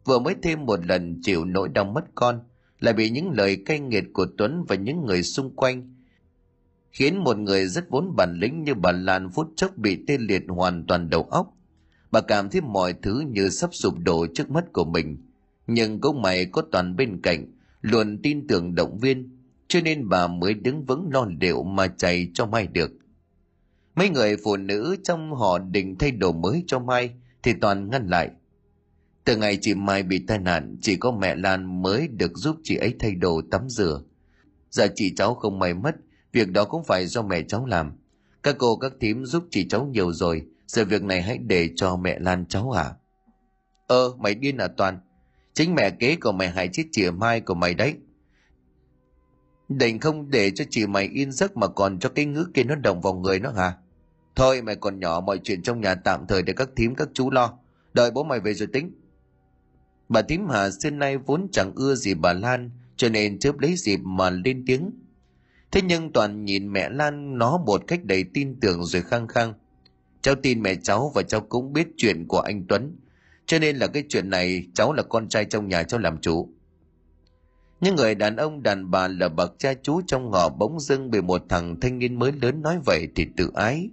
[0.04, 2.40] Vừa mới thêm một lần chịu nỗi đau mất con,
[2.80, 5.96] lại bị những lời cay nghiệt của Tuấn và những người xung quanh
[6.96, 10.42] khiến một người rất vốn bản lĩnh như bà Lan phút chốc bị tê liệt
[10.48, 11.56] hoàn toàn đầu óc.
[12.10, 15.18] Bà cảm thấy mọi thứ như sắp sụp đổ trước mắt của mình.
[15.66, 17.46] Nhưng cũng mày có toàn bên cạnh,
[17.80, 19.35] luôn tin tưởng động viên,
[19.76, 22.90] cho nên bà mới đứng vững lo liệu mà chạy cho Mai được.
[23.94, 27.10] Mấy người phụ nữ trong họ định thay đồ mới cho Mai
[27.42, 28.30] thì toàn ngăn lại.
[29.24, 32.76] Từ ngày chị Mai bị tai nạn, chỉ có mẹ Lan mới được giúp chị
[32.76, 34.02] ấy thay đồ tắm rửa.
[34.70, 35.96] Giờ chị cháu không may mất,
[36.32, 37.92] việc đó cũng phải do mẹ cháu làm.
[38.42, 41.96] Các cô các thím giúp chị cháu nhiều rồi, giờ việc này hãy để cho
[41.96, 42.84] mẹ Lan cháu à?
[42.84, 42.94] Ơ,
[43.86, 45.00] ờ, mày điên à Toàn?
[45.54, 47.94] Chính mẹ kế của mày hại chết chị Mai của mày đấy.
[49.68, 52.74] Định không để cho chị mày yên giấc mà còn cho cái ngữ kia nó
[52.74, 53.76] động vào người nó hả?
[54.34, 57.30] Thôi mày còn nhỏ mọi chuyện trong nhà tạm thời để các thím, các chú
[57.30, 57.58] lo.
[57.94, 58.92] Đợi bố mày về rồi tính.
[60.08, 63.76] Bà thím Hà xưa nay vốn chẳng ưa gì bà Lan, cho nên chớp lấy
[63.76, 64.90] dịp mà lên tiếng.
[65.70, 69.54] Thế nhưng Toàn nhìn mẹ Lan nó một cách đầy tin tưởng rồi khăng khăng.
[70.20, 72.96] Cháu tin mẹ cháu và cháu cũng biết chuyện của anh Tuấn.
[73.46, 76.48] Cho nên là cái chuyện này, cháu là con trai trong nhà cháu làm chủ.
[77.80, 81.20] Những người đàn ông đàn bà là bậc cha chú trong ngõ bỗng dưng bị
[81.20, 83.90] một thằng thanh niên mới lớn nói vậy thì tự ái.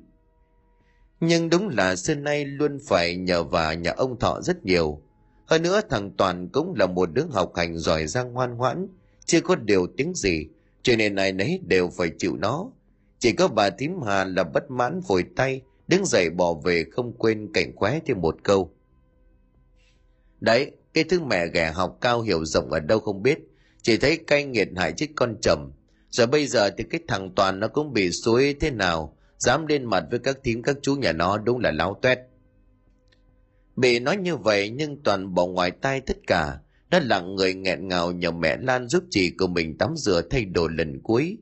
[1.19, 5.01] Nhưng đúng là xưa nay luôn phải nhờ vào nhà ông Thọ rất nhiều.
[5.45, 8.87] Hơn nữa thằng Toàn cũng là một đứa học hành giỏi giang ngoan ngoãn,
[9.25, 10.47] chưa có điều tiếng gì,
[10.81, 12.71] cho nên ai nấy đều phải chịu nó.
[13.19, 17.13] Chỉ có bà thím Hà là bất mãn vội tay, đứng dậy bỏ về không
[17.17, 18.73] quên cảnh khóe thêm một câu.
[20.39, 23.39] Đấy, cái thứ mẹ ghẻ học cao hiểu rộng ở đâu không biết,
[23.83, 25.71] chỉ thấy cay nghiệt hại chết con trầm.
[26.09, 29.85] Giờ bây giờ thì cái thằng Toàn nó cũng bị suối thế nào, dám lên
[29.85, 32.19] mặt với các thím các chú nhà nó đúng là láo toét
[33.75, 36.59] Bị nói như vậy nhưng Toàn bỏ ngoài tai tất cả,
[36.91, 40.45] nó lặng người nghẹn ngào nhờ mẹ Lan giúp chị của mình tắm rửa thay
[40.45, 41.37] đồ lần cuối.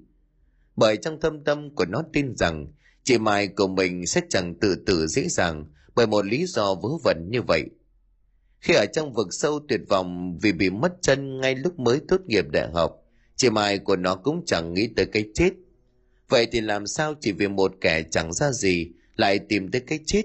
[0.76, 2.68] Bởi trong thâm tâm của nó tin rằng
[3.04, 5.66] chị Mai của mình sẽ chẳng tự tử dễ dàng
[5.96, 7.66] bởi một lý do vớ vẩn như vậy.
[8.62, 12.22] Khi ở trong vực sâu tuyệt vọng vì bị mất chân ngay lúc mới tốt
[12.26, 13.04] nghiệp đại học,
[13.36, 15.50] chị Mai của nó cũng chẳng nghĩ tới cái chết.
[16.30, 20.00] Vậy thì làm sao chỉ vì một kẻ chẳng ra gì lại tìm tới cái
[20.06, 20.22] chết?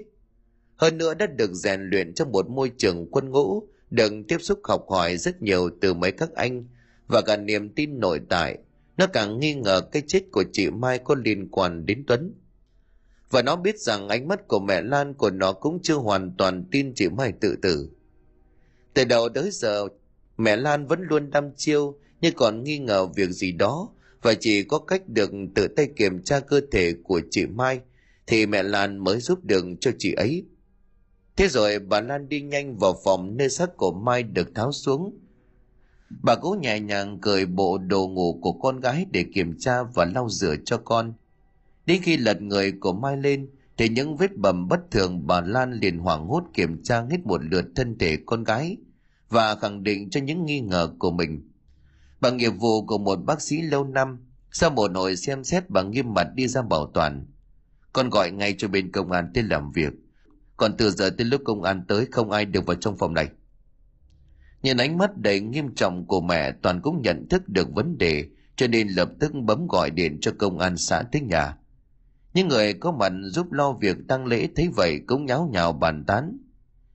[0.75, 4.59] Hơn nữa đã được rèn luyện trong một môi trường quân ngũ, được tiếp xúc
[4.63, 6.65] học hỏi rất nhiều từ mấy các anh
[7.07, 8.57] và cả niềm tin nội tại,
[8.97, 12.33] nó càng nghi ngờ cái chết của chị Mai có liên quan đến Tuấn.
[13.29, 16.63] Và nó biết rằng ánh mắt của mẹ Lan của nó cũng chưa hoàn toàn
[16.71, 17.89] tin chị Mai tự tử.
[18.97, 19.87] Từ đầu tới giờ,
[20.37, 23.89] mẹ Lan vẫn luôn đăm chiêu nhưng còn nghi ngờ việc gì đó
[24.21, 27.79] và chỉ có cách được tự tay kiểm tra cơ thể của chị Mai
[28.27, 30.45] thì mẹ Lan mới giúp được cho chị ấy.
[31.35, 35.19] Thế rồi bà Lan đi nhanh vào phòng nơi xác của Mai được tháo xuống.
[36.23, 40.05] Bà cố nhẹ nhàng cởi bộ đồ ngủ của con gái để kiểm tra và
[40.05, 41.13] lau rửa cho con.
[41.85, 45.73] Đến khi lật người của Mai lên thì những vết bầm bất thường bà Lan
[45.73, 48.77] liền hoảng hốt kiểm tra hết một lượt thân thể con gái
[49.29, 51.51] và khẳng định cho những nghi ngờ của mình.
[52.21, 54.19] Bằng nghiệp vụ của một bác sĩ lâu năm,
[54.51, 57.25] sau một hồi xem xét bằng nghiêm mặt đi ra bảo toàn.
[57.93, 59.93] Con gọi ngay cho bên công an tới làm việc.
[60.57, 63.29] Còn từ giờ tới lúc công an tới không ai được vào trong phòng này.
[64.63, 68.25] Nhìn ánh mắt đầy nghiêm trọng của mẹ Toàn cũng nhận thức được vấn đề
[68.55, 71.57] cho nên lập tức bấm gọi điện cho công an xã tới nhà.
[72.33, 76.03] Những người có mặt giúp lo việc tăng lễ thấy vậy cũng nháo nhào bàn
[76.07, 76.37] tán.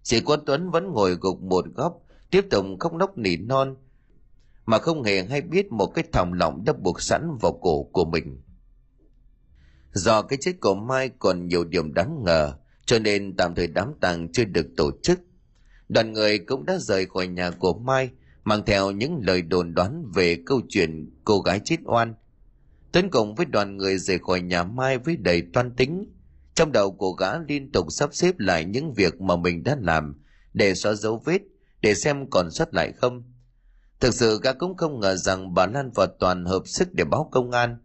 [0.05, 2.02] sĩ quân Tuấn vẫn ngồi gục một góc
[2.33, 3.77] tiếp tục khóc nóc nỉ non
[4.67, 8.05] mà không hề hay biết một cái thòng lọng đã buộc sẵn vào cổ của
[8.05, 8.41] mình.
[9.93, 12.55] Do cái chết của Mai còn nhiều điểm đáng ngờ,
[12.87, 15.21] cho nên tạm thời đám tang chưa được tổ chức.
[15.89, 18.11] Đoàn người cũng đã rời khỏi nhà của Mai,
[18.45, 22.15] mang theo những lời đồn đoán về câu chuyện cô gái chết oan.
[22.93, 26.13] Tuấn cùng với đoàn người rời khỏi nhà Mai với đầy toan tính.
[26.55, 30.15] Trong đầu của gã liên tục sắp xếp lại những việc mà mình đã làm
[30.55, 31.43] để xóa dấu vết,
[31.83, 33.23] để xem còn sót lại không.
[34.01, 37.29] Thực sự gã cũng không ngờ rằng bà Lan và Toàn hợp sức để báo
[37.33, 37.79] công an.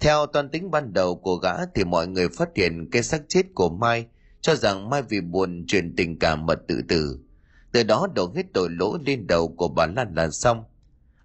[0.00, 3.42] Theo toàn tính ban đầu của gã thì mọi người phát hiện cái xác chết
[3.54, 4.06] của Mai
[4.40, 7.18] cho rằng Mai vì buồn truyền tình cảm mà tự tử.
[7.72, 10.64] Từ đó đổ hết tội lỗi lên đầu của bà Lan là xong.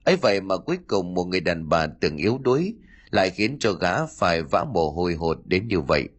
[0.03, 2.73] ấy vậy mà cuối cùng một người đàn bà từng yếu đuối
[3.09, 6.09] lại khiến cho gã phải vã mồ hôi hột đến như vậy.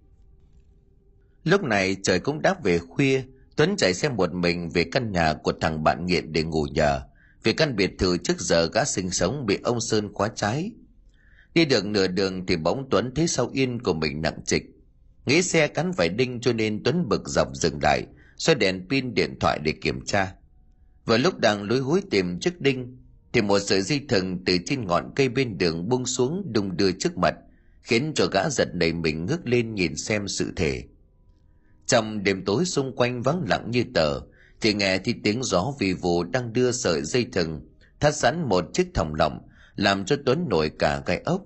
[1.44, 3.22] Lúc này trời cũng đã về khuya,
[3.58, 7.02] Tuấn chạy xe một mình về căn nhà của thằng bạn nghiện để ngủ nhờ.
[7.42, 10.72] Vì căn biệt thự trước giờ gã sinh sống bị ông Sơn khóa trái.
[11.54, 14.62] Đi được nửa đường thì bóng Tuấn thấy sau yên của mình nặng trịch.
[15.26, 18.06] Nghĩ xe cắn phải đinh cho nên Tuấn bực dọc dừng lại,
[18.36, 20.34] xoay đèn pin điện thoại để kiểm tra.
[21.06, 22.96] Vừa lúc đang lối húi tìm chiếc đinh,
[23.32, 26.92] thì một sợi dây thừng từ trên ngọn cây bên đường buông xuống đung đưa
[26.92, 27.34] trước mặt,
[27.82, 30.84] khiến cho gã giật nảy mình ngước lên nhìn xem sự thể.
[31.88, 34.20] Trong đêm tối xung quanh vắng lặng như tờ,
[34.60, 37.60] thì nghe thì tiếng gió vì vụ đang đưa sợi dây thừng,
[38.00, 41.44] thắt sẵn một chiếc thòng lọng, làm cho Tuấn nổi cả gai ốc.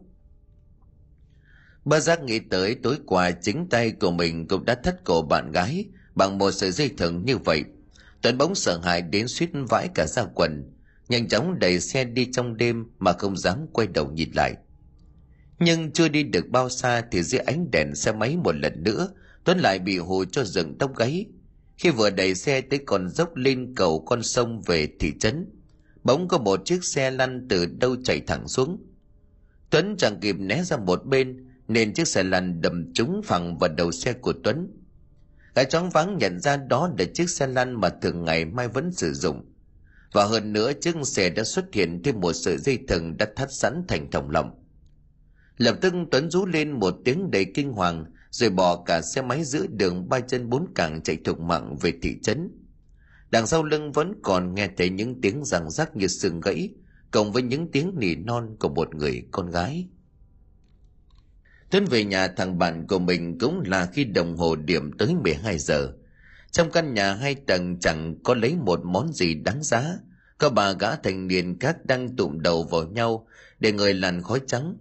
[1.84, 5.52] Ba giác nghĩ tới tối qua chính tay của mình cũng đã thắt cổ bạn
[5.52, 5.84] gái
[6.14, 7.64] bằng một sợi dây thừng như vậy.
[8.22, 10.72] Tuấn bỗng sợ hãi đến suýt vãi cả ra quần,
[11.08, 14.54] nhanh chóng đẩy xe đi trong đêm mà không dám quay đầu nhìn lại.
[15.58, 19.08] Nhưng chưa đi được bao xa thì dưới ánh đèn xe máy một lần nữa,
[19.44, 21.26] Tuấn lại bị hù cho dựng tóc gáy.
[21.76, 25.46] Khi vừa đẩy xe tới con dốc lên cầu con sông về thị trấn,
[26.04, 28.86] bỗng có một chiếc xe lăn từ đâu chạy thẳng xuống.
[29.70, 33.70] Tuấn chẳng kịp né ra một bên, nên chiếc xe lăn đầm trúng phẳng vào
[33.76, 34.70] đầu xe của Tuấn.
[35.54, 38.92] Gái chóng vắng nhận ra đó là chiếc xe lăn mà thường ngày mai vẫn
[38.92, 39.44] sử dụng.
[40.12, 43.48] Và hơn nữa chiếc xe đã xuất hiện thêm một sợi dây thừng đã thắt
[43.52, 44.50] sẵn thành thòng lọng.
[45.56, 49.44] Lập tức Tuấn rú lên một tiếng đầy kinh hoàng rồi bỏ cả xe máy
[49.44, 52.50] giữa đường ba chân bốn cẳng chạy thục mạng về thị trấn.
[53.30, 56.70] Đằng sau lưng vẫn còn nghe thấy những tiếng răng rắc như sừng gãy,
[57.10, 59.88] cộng với những tiếng nỉ non của một người con gái.
[61.70, 65.58] Tuấn về nhà thằng bạn của mình cũng là khi đồng hồ điểm tới 12
[65.58, 65.92] giờ.
[66.50, 69.98] Trong căn nhà hai tầng chẳng có lấy một món gì đáng giá.
[70.38, 73.26] Có bà gã thành niên khác đang tụm đầu vào nhau
[73.60, 74.76] để người làn khói trắng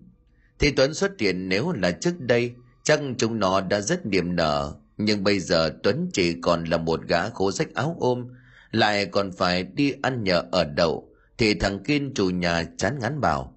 [0.59, 2.53] thì tuấn xuất hiện nếu là trước đây
[2.83, 7.01] chắc chúng nó đã rất niềm nở, nhưng bây giờ tuấn chỉ còn là một
[7.07, 8.27] gã khố rách áo ôm,
[8.71, 13.21] lại còn phải đi ăn nhờ ở đậu, thì thằng kiên chủ nhà chán ngán
[13.21, 13.55] bảo,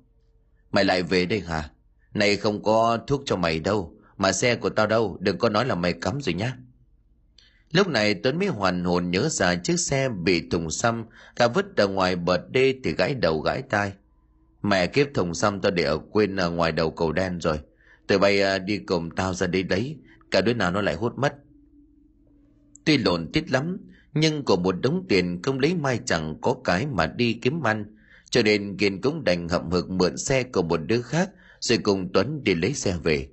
[0.73, 1.71] mày lại về đây hả?
[2.15, 5.67] Này không có thuốc cho mày đâu, mà xe của tao đâu, đừng có nói
[5.67, 6.57] là mày cắm rồi nhá.
[7.73, 11.05] Lúc này tuấn mới hoàn hồn nhớ ra chiếc xe bị thùng xăm
[11.37, 13.93] cả vứt ở ngoài bờ đê thì gãi đầu gãi tai.
[14.63, 17.61] Mẹ kiếp thùng xăm tao để ở quên ở ngoài đầu cầu đen rồi
[18.07, 19.97] tụi bay à, đi cùng tao ra đây đấy,
[20.31, 21.35] cả đứa nào nó lại hốt mất.
[22.85, 23.79] Tuy lộn tít lắm,
[24.15, 27.97] nhưng của một đống tiền không lấy mai chẳng có cái mà đi kiếm ăn.
[28.31, 31.31] Cho nên kiên cũng đành hậm hực mượn xe của một đứa khác,
[31.61, 33.29] rồi cùng tuấn đi lấy xe về.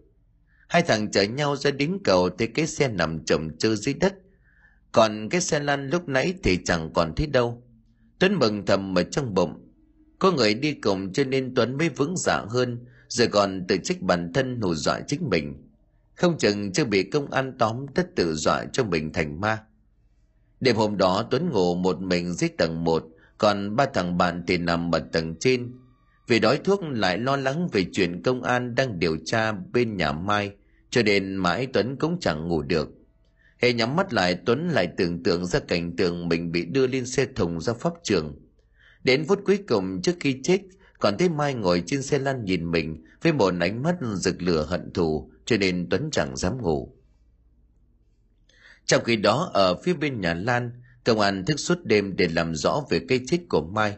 [0.67, 4.13] Hai thằng chở nhau ra đến cầu thấy cái xe nằm chồng chơ dưới đất.
[4.91, 7.63] Còn cái xe lăn lúc nãy thì chẳng còn thấy đâu.
[8.19, 9.67] Tuấn mừng thầm ở trong bụng.
[10.19, 14.01] Có người đi cùng cho nên tuấn mới vững dạ hơn rồi còn tự trách
[14.01, 15.55] bản thân hù dọa chính mình.
[16.15, 19.63] Không chừng chưa bị công an tóm tất tự dọa cho mình thành ma.
[20.59, 23.05] Đêm hôm đó tuấn ngủ một mình dưới tầng một,
[23.37, 25.71] còn ba thằng bạn thì nằm ở tầng trên.
[26.27, 30.11] Vì đói thuốc lại lo lắng về chuyện công an đang điều tra bên nhà
[30.11, 30.51] mai,
[30.89, 32.89] cho nên mãi tuấn cũng chẳng ngủ được.
[33.57, 37.05] Hệ nhắm mắt lại, tuấn lại tưởng tượng ra cảnh tượng mình bị đưa lên
[37.05, 38.39] xe thùng ra pháp trường.
[39.03, 40.59] Đến phút cuối cùng trước khi chết
[41.01, 44.65] còn thấy mai ngồi trên xe lăn nhìn mình với một ánh mắt rực lửa
[44.69, 46.93] hận thù, cho nên tuấn chẳng dám ngủ.
[48.85, 50.71] Trong khi đó, ở phía bên nhà lan,
[51.03, 53.97] công an thức suốt đêm để làm rõ về cái chết của mai.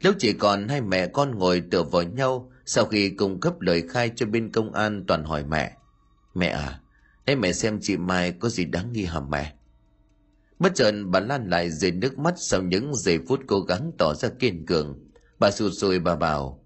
[0.00, 3.82] Lúc chỉ còn hai mẹ con ngồi tựa vào nhau sau khi cung cấp lời
[3.88, 5.76] khai cho bên công an toàn hỏi mẹ.
[6.34, 6.80] Mẹ à
[7.26, 9.54] thế mẹ xem chị mai có gì đáng nghi hả mẹ?
[10.58, 14.14] Bất chợt bà lan lại rơi nước mắt sau những giây phút cố gắng tỏ
[14.14, 15.07] ra kiên cường
[15.38, 16.64] bà sụt rồi bà bảo,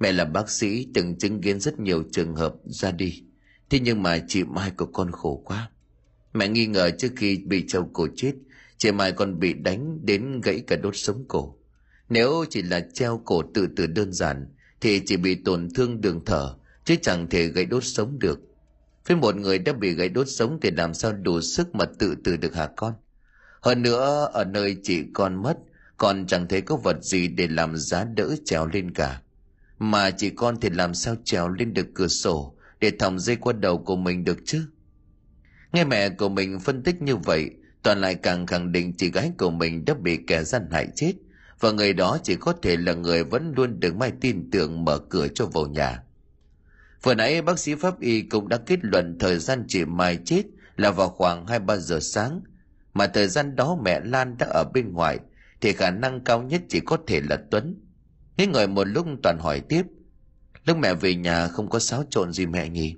[0.00, 3.22] mẹ là bác sĩ, từng chứng kiến rất nhiều trường hợp ra đi.
[3.70, 5.70] Thế nhưng mà chị mai của con khổ quá.
[6.32, 8.32] Mẹ nghi ngờ trước khi bị chồng cổ chết,
[8.78, 11.54] chị mai còn bị đánh đến gãy cả đốt sống cổ.
[12.08, 16.24] Nếu chỉ là treo cổ tự tử đơn giản, thì chỉ bị tổn thương đường
[16.24, 18.40] thở, chứ chẳng thể gãy đốt sống được.
[19.06, 22.14] Với một người đã bị gãy đốt sống thì làm sao đủ sức mà tự
[22.24, 22.94] tử được hả con?
[23.60, 25.58] Hơn nữa, ở nơi chị con mất
[26.00, 29.20] con chẳng thấy có vật gì để làm giá đỡ trèo lên cả.
[29.78, 33.52] Mà chị con thì làm sao trèo lên được cửa sổ để thòng dây qua
[33.52, 34.66] đầu của mình được chứ?
[35.72, 37.50] Nghe mẹ của mình phân tích như vậy,
[37.82, 41.12] toàn lại càng khẳng định chị gái của mình đã bị kẻ gian hại chết
[41.60, 44.98] và người đó chỉ có thể là người vẫn luôn được mai tin tưởng mở
[44.98, 46.02] cửa cho vào nhà.
[47.02, 50.42] Vừa nãy bác sĩ pháp y cũng đã kết luận thời gian chị mai chết
[50.76, 52.40] là vào khoảng hai ba giờ sáng,
[52.94, 55.18] mà thời gian đó mẹ lan đã ở bên ngoài
[55.60, 57.80] thì khả năng cao nhất chỉ có thể là tuấn.
[58.36, 59.82] Nghĩ ngợi một lúc toàn hỏi tiếp.
[60.64, 62.96] Lúc mẹ về nhà không có xáo trộn gì mẹ nhỉ?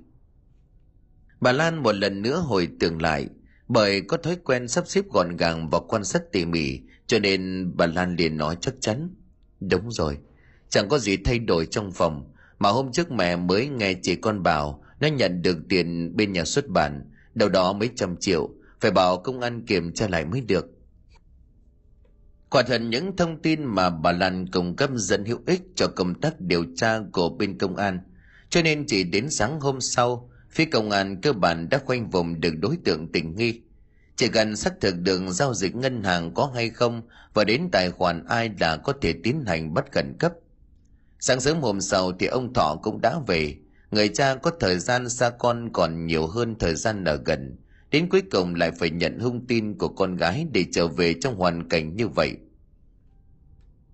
[1.39, 3.27] Bà lan một lần nữa hồi tưởng lại,
[3.67, 7.71] bởi có thói quen sắp xếp gọn gàng và quan sát tỉ mỉ, cho nên
[7.75, 9.15] bà lan liền nói chắc chắn.
[9.59, 10.17] Đúng rồi,
[10.69, 14.43] chẳng có gì thay đổi trong phòng, mà hôm trước mẹ mới nghe chị con
[14.43, 18.49] bảo nó nhận được tiền bên nhà xuất bản đầu đó mấy trăm triệu,
[18.79, 20.65] phải bảo công an kiểm tra lại mới được
[22.53, 26.21] quả thật những thông tin mà bà lan cung cấp dẫn hữu ích cho công
[26.21, 27.99] tác điều tra của bên công an.
[28.49, 32.41] Cho nên chỉ đến sáng hôm sau, phía công an cơ bản đã khoanh vùng
[32.41, 33.61] được đối tượng tình nghi.
[34.15, 37.01] Chỉ cần xác thực được giao dịch ngân hàng có hay không
[37.33, 40.33] và đến tài khoản ai là có thể tiến hành bắt khẩn cấp.
[41.19, 43.55] Sáng sớm hôm sau thì ông thọ cũng đã về.
[43.91, 47.57] Người cha có thời gian xa con còn nhiều hơn thời gian ở gần
[47.93, 51.35] đến cuối cùng lại phải nhận hung tin của con gái để trở về trong
[51.35, 52.37] hoàn cảnh như vậy.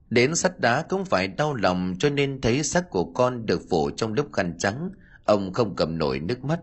[0.10, 3.90] Đến sắt đá cũng phải đau lòng cho nên thấy xác của con được phủ
[3.90, 4.90] trong lớp khăn trắng,
[5.26, 6.60] ông không cầm nổi nước mắt.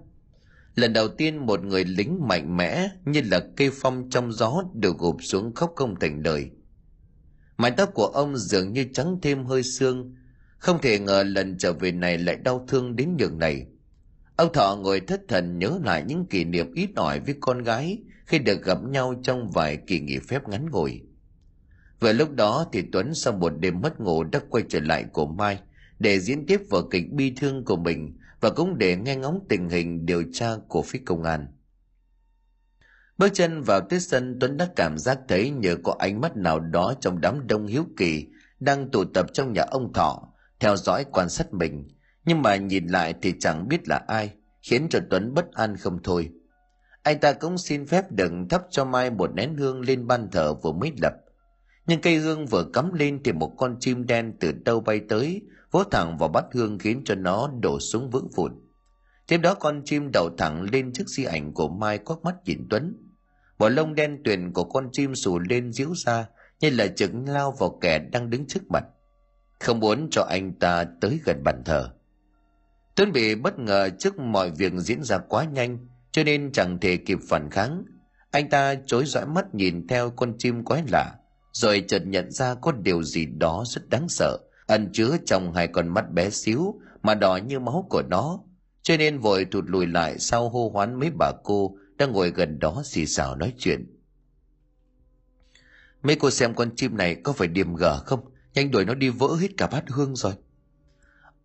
[0.74, 4.98] Lần đầu tiên một người lính mạnh mẽ như là cây phong trong gió được
[4.98, 6.50] gục xuống khóc không thành lời.
[7.56, 10.14] Mái tóc của ông dường như trắng thêm hơi xương.
[10.58, 13.66] Không thể ngờ lần trở về này lại đau thương đến nhường này
[14.36, 17.98] ông thọ ngồi thất thần nhớ lại những kỷ niệm ít ỏi với con gái
[18.26, 21.02] khi được gặp nhau trong vài kỳ nghỉ phép ngắn ngủi.
[22.00, 25.26] Vừa lúc đó thì tuấn sau một đêm mất ngủ đã quay trở lại của
[25.26, 25.60] mai
[25.98, 29.68] để diễn tiếp vở kịch bi thương của mình và cũng để nghe ngóng tình
[29.68, 31.46] hình điều tra của phía công an.
[33.18, 36.60] Bước chân vào tới sân, tuấn đã cảm giác thấy nhờ có ánh mắt nào
[36.60, 38.26] đó trong đám đông hiếu kỳ
[38.60, 40.28] đang tụ tập trong nhà ông thọ,
[40.60, 41.88] theo dõi quan sát mình
[42.26, 44.30] nhưng mà nhìn lại thì chẳng biết là ai,
[44.62, 46.30] khiến cho tuấn bất an không thôi.
[47.02, 50.54] Anh ta cũng xin phép đừng thắp cho mai một nén hương lên ban thờ
[50.54, 51.12] vừa mới lập.
[51.86, 55.42] Nhưng cây hương vừa cắm lên thì một con chim đen từ đâu bay tới,
[55.70, 58.52] vỗ thẳng vào bát hương khiến cho nó đổ xuống vỡ vụn.
[59.26, 62.66] Tiếp đó con chim đậu thẳng lên chiếc di ảnh của mai quắc mắt nhìn
[62.70, 62.96] tuấn.
[63.58, 66.26] Bộ lông đen tuyền của con chim xù lên díu ra,
[66.60, 68.84] như là chừng lao vào kẻ đang đứng trước mặt.
[69.60, 71.95] Không muốn cho anh ta tới gần bàn thờ
[72.96, 76.96] tuấn bị bất ngờ trước mọi việc diễn ra quá nhanh, cho nên chẳng thể
[76.96, 77.84] kịp phản kháng.
[78.30, 81.14] Anh ta chối dõi mắt nhìn theo con chim quái lạ,
[81.52, 85.68] rồi chợt nhận ra có điều gì đó rất đáng sợ, ẩn chứa trong hai
[85.68, 88.40] con mắt bé xíu mà đỏ như máu của nó.
[88.82, 92.58] Cho nên vội thụt lùi lại sau hô hoán mấy bà cô đang ngồi gần
[92.58, 93.86] đó xì xào nói chuyện.
[96.02, 98.20] Mấy cô xem con chim này có phải điềm gở không?
[98.54, 100.32] Nhanh đuổi nó đi vỡ hết cả bát hương rồi.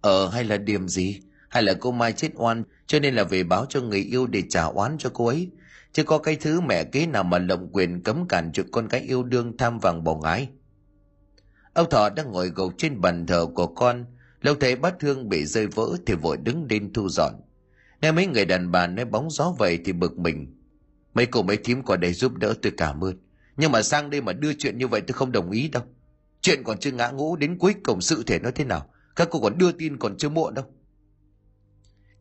[0.02, 1.20] Ờ hay là điềm gì?
[1.52, 4.44] Hay là cô mai chết oan, cho nên là về báo cho người yêu để
[4.50, 5.50] trả oán cho cô ấy.
[5.92, 9.02] Chứ có cái thứ mẹ kế nào mà lộng quyền cấm cản chuyện con cái
[9.02, 10.50] yêu đương tham vàng bỏ ngái
[11.74, 14.06] ông thọ đang ngồi gục trên bàn thờ của con.
[14.42, 17.34] Lâu thấy bát thương bị rơi vỡ thì vội đứng lên thu dọn.
[18.02, 20.58] Nghe mấy người đàn bà nói bóng gió vậy thì bực mình.
[21.14, 23.16] Mấy cô mấy thím qua đây giúp đỡ tôi cảm ơn.
[23.58, 25.84] Nhưng mà sang đây mà đưa chuyện như vậy tôi không đồng ý đâu.
[26.42, 28.90] Chuyện còn chưa ngã ngũ đến cuối cổng sự thể nó thế nào?
[29.16, 30.66] Các cô còn đưa tin còn chưa muộn đâu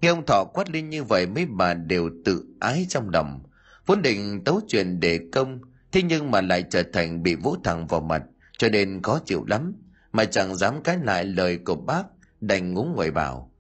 [0.01, 3.43] nghe ông thọ quát lên như vậy mấy bà đều tự ái trong lòng.
[3.87, 5.61] Vốn định tấu chuyện để công,
[5.93, 8.23] thế nhưng mà lại trở thành bị vỗ thẳng vào mặt,
[8.59, 9.75] cho nên khó chịu lắm,
[10.13, 12.03] mà chẳng dám cãi lại lời của bác,
[12.41, 13.53] đành ngúng ngoài bảo.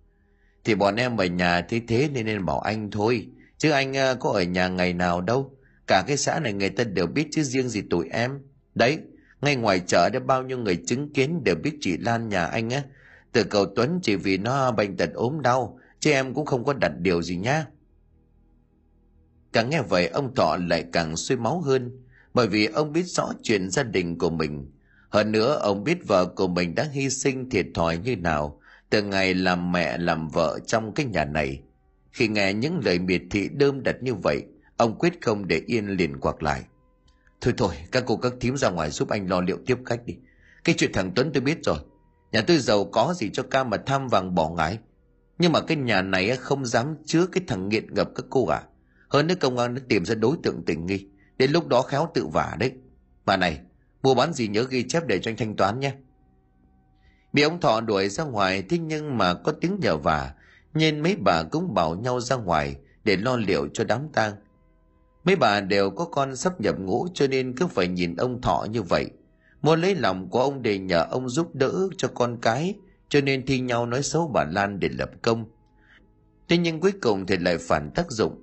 [0.64, 3.28] Thì bọn em ở nhà thế thế nên nên bảo anh thôi,
[3.58, 5.56] chứ anh à, có ở nhà ngày nào đâu.
[5.86, 8.38] Cả cái xã này người ta đều biết chứ riêng gì tụi em.
[8.74, 8.98] Đấy,
[9.40, 12.70] ngay ngoài chợ đã bao nhiêu người chứng kiến đều biết chị lan nhà anh
[12.70, 12.82] á.
[13.32, 16.72] Từ cầu tuấn chỉ vì nó bệnh tật ốm đau chứ em cũng không có
[16.72, 17.66] đặt điều gì nhá.
[19.52, 23.32] Càng nghe vậy, ông thọ lại càng suy máu hơn, bởi vì ông biết rõ
[23.42, 24.70] chuyện gia đình của mình.
[25.08, 29.02] Hơn nữa, ông biết vợ của mình đã hy sinh thiệt thòi như nào, từ
[29.02, 31.62] ngày làm mẹ, làm vợ trong cái nhà này.
[32.12, 34.42] Khi nghe những lời miệt thị đơm đặt như vậy,
[34.76, 36.62] ông quyết không để yên liền quạc lại.
[37.40, 40.16] Thôi thôi, các cô các thím ra ngoài giúp anh lo liệu tiếp khách đi.
[40.64, 41.78] Cái chuyện thằng tuấn tôi biết rồi.
[42.32, 44.78] Nhà tôi giàu có gì cho ca mà tham vàng bỏ ngái
[45.40, 48.62] nhưng mà cái nhà này không dám chứa cái thằng nghiện ngập các cô à
[49.10, 51.06] hơn nữa công an đã tìm ra đối tượng tình nghi,
[51.38, 52.72] đến lúc đó khéo tự vả đấy.
[53.26, 53.60] Mà này,
[54.02, 55.92] mua bán gì nhớ ghi chép để cho anh thanh toán nhé.
[57.32, 60.34] Bị ông thọ đuổi ra ngoài, thế nhưng mà có tiếng nhờ vả,
[60.74, 64.32] nên mấy bà cũng bảo nhau ra ngoài để lo liệu cho đám tang.
[65.24, 68.66] Mấy bà đều có con sắp nhập ngũ cho nên cứ phải nhìn ông thọ
[68.70, 69.10] như vậy.
[69.62, 72.74] Muốn lấy lòng của ông để nhờ ông giúp đỡ cho con cái
[73.10, 75.44] cho nên thi nhau nói xấu bà lan để lập công.
[76.48, 78.42] Thế nhưng cuối cùng thì lại phản tác dụng.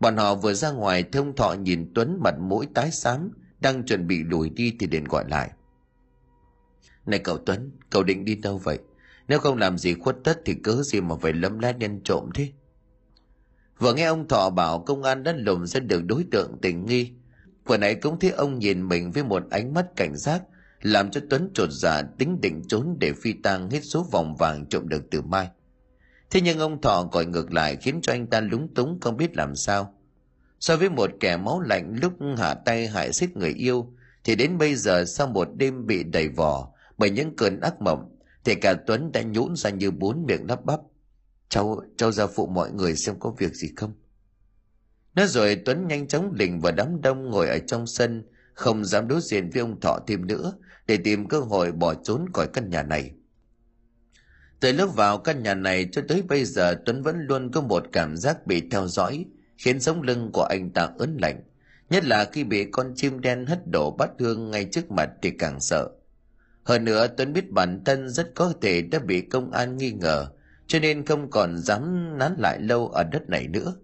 [0.00, 4.06] Bọn họ vừa ra ngoài thông thọ nhìn tuấn mặt mũi tái xám, đang chuẩn
[4.06, 5.50] bị lùi đi thì liền gọi lại.
[7.06, 8.78] Này cậu tuấn, cậu định đi đâu vậy?
[9.28, 12.30] Nếu không làm gì khuất tất thì cớ gì mà phải lâm lét nhân trộm
[12.34, 12.48] thế?
[13.78, 17.12] Vừa nghe ông thọ bảo công an đã lùng ra được đối tượng tình nghi,
[17.64, 20.42] vừa nãy cũng thấy ông nhìn mình với một ánh mắt cảnh giác
[20.86, 24.66] làm cho tuấn trột dạ tính định trốn để phi tang hết số vòng vàng
[24.66, 25.48] trộm được từ mai.
[26.30, 29.36] Thế nhưng ông thọ gọi ngược lại khiến cho anh ta lúng túng không biết
[29.36, 29.94] làm sao.
[30.60, 33.92] So với một kẻ máu lạnh lúc hạ tay hại xích người yêu,
[34.24, 38.18] thì đến bây giờ sau một đêm bị đầy vò bởi những cơn ác mộng,
[38.44, 40.80] thì cả tuấn đã nhũn ra như bốn miệng lắp bắp.
[41.48, 43.92] Cháu cháu ra phụ mọi người xem có việc gì không?
[45.14, 48.24] Nói rồi tuấn nhanh chóng lình vào đám đông ngồi ở trong sân,
[48.54, 50.52] không dám đối diện với ông thọ thêm nữa
[50.86, 53.10] để tìm cơ hội bỏ trốn khỏi căn nhà này.
[54.60, 57.86] Từ lúc vào căn nhà này cho tới bây giờ, tuấn vẫn luôn có một
[57.92, 59.24] cảm giác bị theo dõi,
[59.58, 61.42] khiến sống lưng của anh ta ớn lạnh,
[61.90, 65.30] nhất là khi bị con chim đen hất đổ bát hương ngay trước mặt thì
[65.30, 65.88] càng sợ.
[66.64, 70.26] Hơn nữa, tuấn biết bản thân rất có thể đã bị công an nghi ngờ,
[70.66, 73.74] cho nên không còn dám nán lại lâu ở đất này nữa.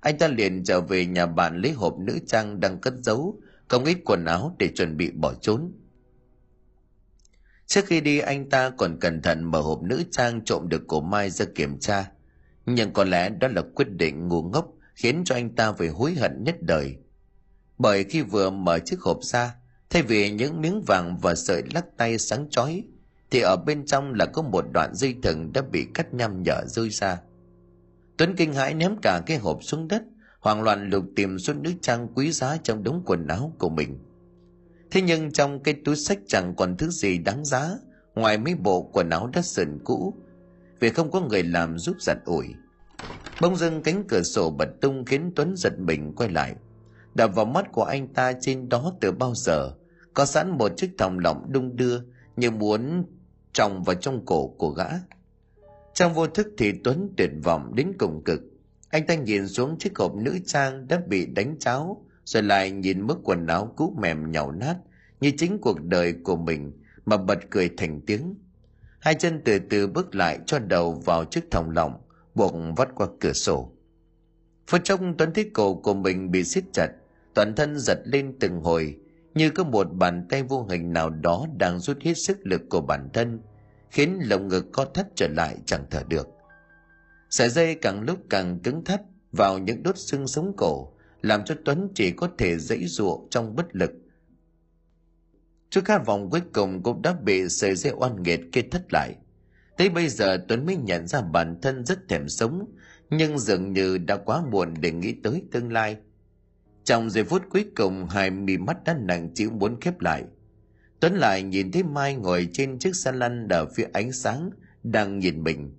[0.00, 3.84] Anh ta liền trở về nhà bạn lấy hộp nữ trang đang cất giấu không
[3.84, 5.72] ít quần áo để chuẩn bị bỏ trốn
[7.66, 11.00] trước khi đi, anh ta còn cẩn thận mở hộp nữ trang trộm được của
[11.00, 12.10] mai ra kiểm tra.
[12.66, 16.14] Nhưng có lẽ đó là quyết định ngu ngốc khiến cho anh ta phải hối
[16.14, 16.96] hận nhất đời.
[17.78, 19.54] Bởi khi vừa mở chiếc hộp ra,
[19.90, 22.84] thay vì những miếng vàng và sợi lắc tay sáng chói,
[23.30, 26.62] thì ở bên trong là có một đoạn dây thừng đã bị cắt nhăm nhở
[26.66, 27.20] rơi ra.
[28.16, 30.02] Tuấn kinh hãi ném cả cái hộp xuống đất,
[30.40, 33.98] hoảng loạn lục tìm số nữ trang quý giá trong đống quần áo của mình
[34.94, 37.70] thế nhưng trong cái túi sách chẳng còn thứ gì đáng giá,
[38.14, 40.14] ngoài mấy bộ quần áo đất sần cũ.
[40.80, 42.46] Vì không có người làm giúp giặt ủi.
[43.40, 46.54] Bỗng dưng cánh cửa sổ bật tung khiến tuấn giật mình quay lại.
[47.14, 49.72] Đập vào mắt của anh ta trên đó từ bao giờ,
[50.14, 52.00] có sẵn một chiếc thòng lọng đung đưa
[52.36, 53.04] như muốn
[53.52, 54.88] tròng vào trong cổ của gã.
[55.94, 58.40] Trong vô thức thì tuấn tuyệt vọng đến cùng cực.
[58.90, 63.06] Anh ta nhìn xuống chiếc hộp nữ trang đã bị đánh cháo rồi lại nhìn
[63.06, 64.76] mức quần áo cũ mềm nhàu nát
[65.20, 66.72] như chính cuộc đời của mình
[67.06, 68.34] mà bật cười thành tiếng.
[68.98, 72.00] Hai chân từ từ bước lại, cho đầu vào chiếc thòng lọng,
[72.34, 73.72] buộc vắt qua cửa sổ.
[74.66, 76.88] Phút chốc, tuấn thích cổ của mình bị siết chặt,
[77.34, 78.96] toàn thân giật lên từng hồi,
[79.34, 82.80] như có một bàn tay vô hình nào đó đang rút hết sức lực của
[82.80, 83.40] bản thân,
[83.90, 86.28] khiến lồng ngực co thắt trở lại chẳng thở được.
[87.30, 89.00] Sợi dây càng lúc càng cứng thắt
[89.32, 90.93] vào những đốt xương sống cổ
[91.24, 93.90] làm cho tuấn chỉ có thể dãy ruộng trong bất lực.
[95.70, 99.14] Trước khát vọng cuối cùng cũng đã bị sợi dây oan nghiệt kia thất lại.
[99.76, 102.74] Tới bây giờ tuấn mới nhận ra bản thân rất thèm sống,
[103.10, 105.96] nhưng dường như đã quá muộn để nghĩ tới tương lai.
[106.84, 110.24] Trong giây phút cuối cùng, hai mì mắt đã nặng chịu muốn khép lại.
[111.00, 114.50] Tuấn lại nhìn thấy mai ngồi trên chiếc xe lăn ở phía ánh sáng,
[114.82, 115.74] đang nhìn mình.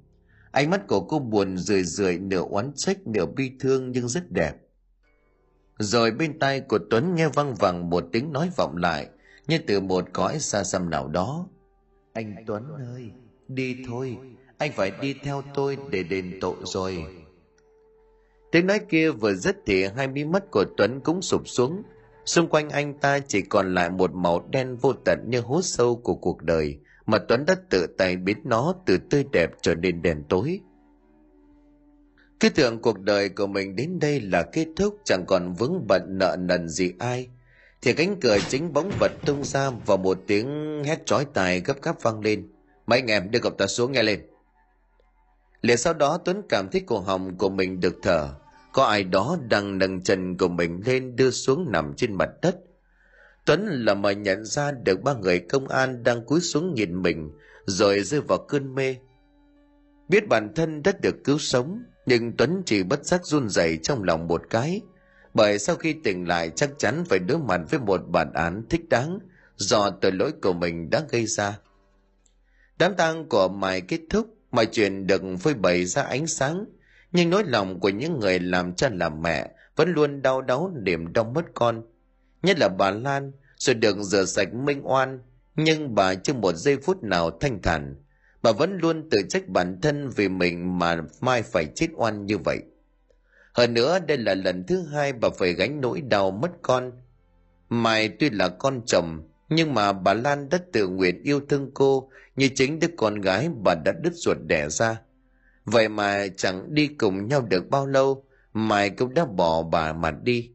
[0.51, 4.31] Ánh mắt của cô buồn rười rượi, nửa oán trách, nửa bi thương nhưng rất
[4.31, 4.64] đẹp
[5.79, 9.09] rồi bên tai của tuấn nghe văng vẳng một tiếng nói vọng lại
[9.47, 11.47] như từ một cõi xa xăm nào đó.
[12.13, 12.63] Anh tuấn
[12.95, 13.11] ơi
[13.47, 14.17] đi thôi
[14.57, 17.05] anh phải đi theo tôi để đền tội rồi.
[18.51, 21.83] Tiếng nói kia vừa dứt thì hai mí mắt của tuấn cũng sụp xuống.
[22.25, 25.95] Xung quanh anh ta chỉ còn lại một màu đen vô tận như hố sâu
[25.95, 30.01] của cuộc đời mà tuấn đã tự tay biến nó từ tươi đẹp trở nên
[30.01, 30.59] đen tối
[32.45, 36.01] thiết tưởng cuộc đời của mình đến đây là kết thúc, chẳng còn vướng bận
[36.07, 37.29] nợ nần gì ai.
[37.81, 41.81] Thì cánh cửa chính bóng vật tung ra và một tiếng hét chói tai gấp
[41.81, 42.47] gáp vang lên.
[42.87, 44.19] Mấy anh em, đưa cậu ta xuống, nghe lên.
[45.61, 48.29] Liền sau đó, tuấn cảm thấy cổ họng của mình được thở.
[48.73, 52.55] Có ai đó đang nâng chân của mình lên đưa xuống nằm trên mặt đất.
[53.45, 57.31] Tuấn là mà nhận ra được ba người công an đang cúi xuống nhìn mình,
[57.65, 58.95] rồi rơi vào cơn mê.
[60.09, 64.03] Biết bản thân đã được cứu sống nhưng tuấn chỉ bất giác run rẩy trong
[64.03, 64.81] lòng một cái.
[65.33, 68.89] Bởi sau khi tỉnh lại, chắc chắn phải đối mặt với một bản án thích
[68.89, 69.19] đáng
[69.55, 71.59] do tội lỗi của mình đã gây ra.
[72.77, 76.65] Đám tang của mài kết thúc, mọi chuyện được phơi bày ra ánh sáng.
[77.11, 81.13] Nhưng nỗi lòng của những người làm cha làm mẹ vẫn luôn đau đáu niềm
[81.13, 81.83] đau mất con.
[82.43, 85.19] Nhất là bà lan rồi được rửa sạch minh oan,
[85.55, 87.95] nhưng bà chưa một giây phút nào thanh thản
[88.45, 92.37] bà vẫn luôn tự trách bản thân vì mình mà mai phải chết oan như
[92.37, 92.59] vậy.
[93.53, 96.91] Hơn nữa, đây là lần thứ hai bà phải gánh nỗi đau mất con.
[97.69, 102.09] Mai tuy là con chồng, nhưng mà bà lan đã tự nguyện yêu thương cô
[102.35, 105.01] như chính đứa con gái bà đã đứt ruột đẻ ra.
[105.65, 110.11] Vậy mà chẳng đi cùng nhau được bao lâu, mai cũng đã bỏ bà mà
[110.11, 110.51] đi.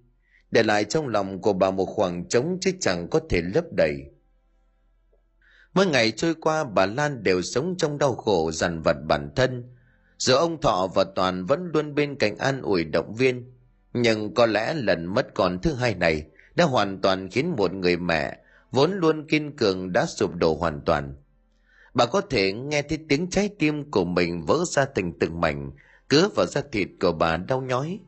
[0.51, 4.05] Để lại trong lòng của bà một khoảng trống chứ chẳng có thể lấp đầy
[5.75, 9.65] mỗi ngày trôi qua bà lan đều sống trong đau khổ, dằn vặt bản thân.
[10.19, 13.53] Giữa ông thọ và toàn vẫn luôn bên cạnh an ủi động viên.
[13.93, 17.97] Nhưng có lẽ lần mất con thứ hai này đã hoàn toàn khiến một người
[17.97, 18.37] mẹ
[18.71, 21.15] vốn luôn kiên cường đã sụp đổ hoàn toàn.
[21.95, 25.71] Bà có thể nghe thấy tiếng trái tim của mình vỡ ra từng từng mảnh,
[26.09, 27.99] cứa vào da thịt của bà đau nhói.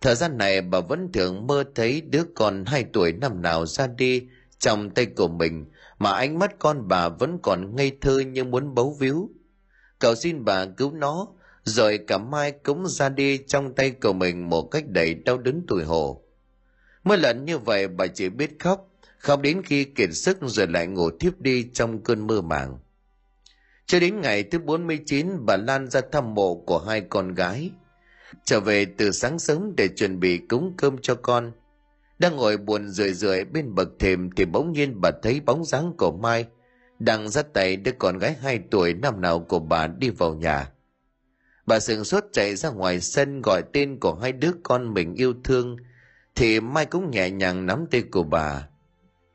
[0.00, 3.86] Thời gian này bà vẫn thường mơ thấy đứa con hai tuổi năm nào ra
[3.86, 4.26] đi
[4.58, 5.66] trong tay của mình
[6.02, 9.30] mà ánh mắt con bà vẫn còn ngây thơ như muốn bấu víu.
[9.98, 11.26] Cầu xin bà cứu nó,
[11.64, 15.64] rồi cả mai cũng ra đi trong tay cậu mình một cách đầy đau đớn
[15.68, 16.22] tủi hổ.
[17.04, 18.88] Mỗi lần như vậy bà chỉ biết khóc
[19.18, 22.78] khóc đến khi kiệt sức rồi lại ngủ thiếp đi trong cơn mơ màng.
[23.86, 27.70] Cho đến ngày thứ 49 bà Lan ra thăm mộ của hai con gái.
[28.44, 31.52] Trở về từ sáng sớm để chuẩn bị cúng cơm cho con
[32.22, 35.92] đang ngồi buồn rười rượi bên bậc thềm thì bỗng nhiên bà thấy bóng dáng
[35.98, 36.46] của mai
[36.98, 40.72] đang dắt tay đứa con gái hai tuổi năm nào của bà đi vào nhà.
[41.66, 45.34] Bà sừng sốt chạy ra ngoài sân gọi tên của hai đứa con mình yêu
[45.44, 45.76] thương,
[46.34, 48.68] thì mai cũng nhẹ nhàng nắm tay của bà.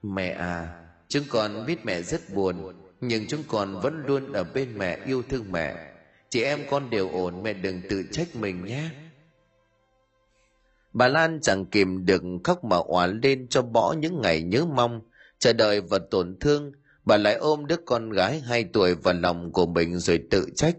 [0.04, 2.56] Mẹ à chúng con biết mẹ rất buồn,
[3.02, 5.94] nhưng chúng con vẫn luôn ở bên mẹ yêu thương mẹ.
[6.30, 8.90] Chị em con đều ổn, mẹ đừng tự trách mình nhé
[10.98, 15.02] bà lan chẳng kìm được khóc mà òa lên cho bỏ những ngày nhớ mong,
[15.40, 16.72] chờ đợi và tổn thương.
[17.06, 20.78] Bà lại ôm đứa con gái hai tuổi vào lòng của mình rồi tự trách.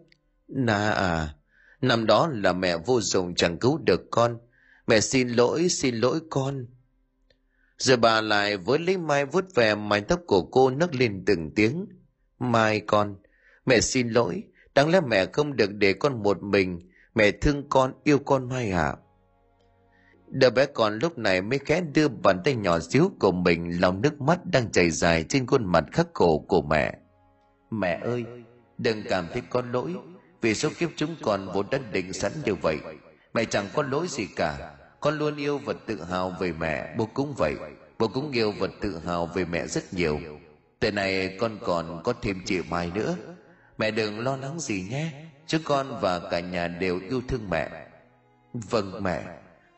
[0.48, 1.34] Na à
[1.80, 4.38] năm đó là mẹ vô dụng chẳng cứu được con.
[4.86, 6.66] Mẹ xin lỗi xin lỗi con.
[7.78, 11.50] Rồi bà lại với lấy mai vuốt về mái tóc của cô nấc lên từng
[11.54, 11.86] tiếng.
[12.38, 13.16] Mai con,
[13.66, 14.42] mẹ xin lỗi.
[14.74, 16.80] Đáng lẽ mẹ không được để con một mình.
[17.14, 18.96] Mẹ thương con, yêu con mai ạ à
[20.30, 24.00] đứa bé con lúc này mới khẽ đưa bàn tay nhỏ xíu của mình lòng
[24.00, 26.98] nước mắt đang chảy dài trên khuôn mặt khắc khổ của mẹ.
[27.70, 28.24] Mẹ ơi,
[28.78, 29.94] đừng cảm thấy có lỗi,
[30.40, 32.76] vì số kiếp chúng con vốn đã định sẵn như vậy.
[33.34, 37.08] Mẹ chẳng có lỗi gì cả, con luôn yêu và tự hào về mẹ, bố
[37.14, 37.54] cũng vậy.
[37.98, 40.18] Bố cũng yêu và tự hào về mẹ rất nhiều.
[40.80, 43.16] Từ này con còn có thêm chị mai nữa.
[43.78, 45.12] Mẹ đừng lo lắng gì nhé
[45.46, 47.86] chứ con và cả nhà đều yêu thương mẹ.
[48.52, 49.22] Vâng mẹ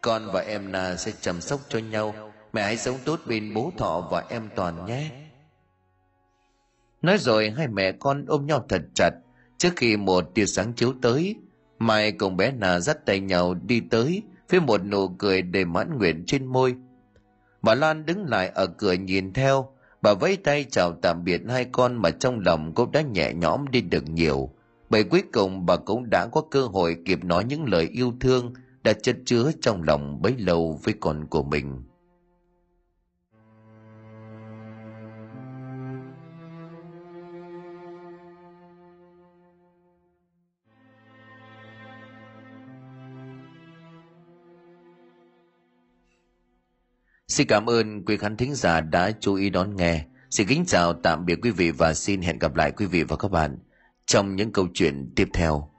[0.03, 2.15] con và em na sẽ chăm sóc cho nhau.
[2.53, 5.11] Mẹ hãy sống tốt bên bố thọ và em toàn nhé.
[7.03, 9.11] Nói rồi hai mẹ con ôm nhau thật chặt.
[9.59, 11.37] Trước khi một tia sáng chiếu tới,
[11.79, 15.99] mai cùng bé na dắt tay nhau đi tới với một nụ cười đầy mãn
[15.99, 16.75] nguyện trên môi.
[17.63, 19.69] Bà lan đứng lại ở cửa nhìn theo.
[20.03, 23.71] Bà vẫy tay chào tạm biệt hai con mà trong lòng cũng đã nhẹ nhõm
[23.71, 24.51] đi được nhiều.
[24.91, 28.55] Bởi cuối cùng bà cũng đã có cơ hội kịp nói những lời yêu thương
[28.85, 31.83] đã chất chứa trong lòng bấy lâu với con của mình
[47.31, 50.05] Xin cảm ơn quý khán thính giả đã chú ý đón nghe.
[50.31, 53.17] Xin kính chào, tạm biệt quý vị và xin hẹn gặp lại quý vị và
[53.17, 53.59] các bạn
[54.07, 55.70] trong những câu chuyện tiếp theo.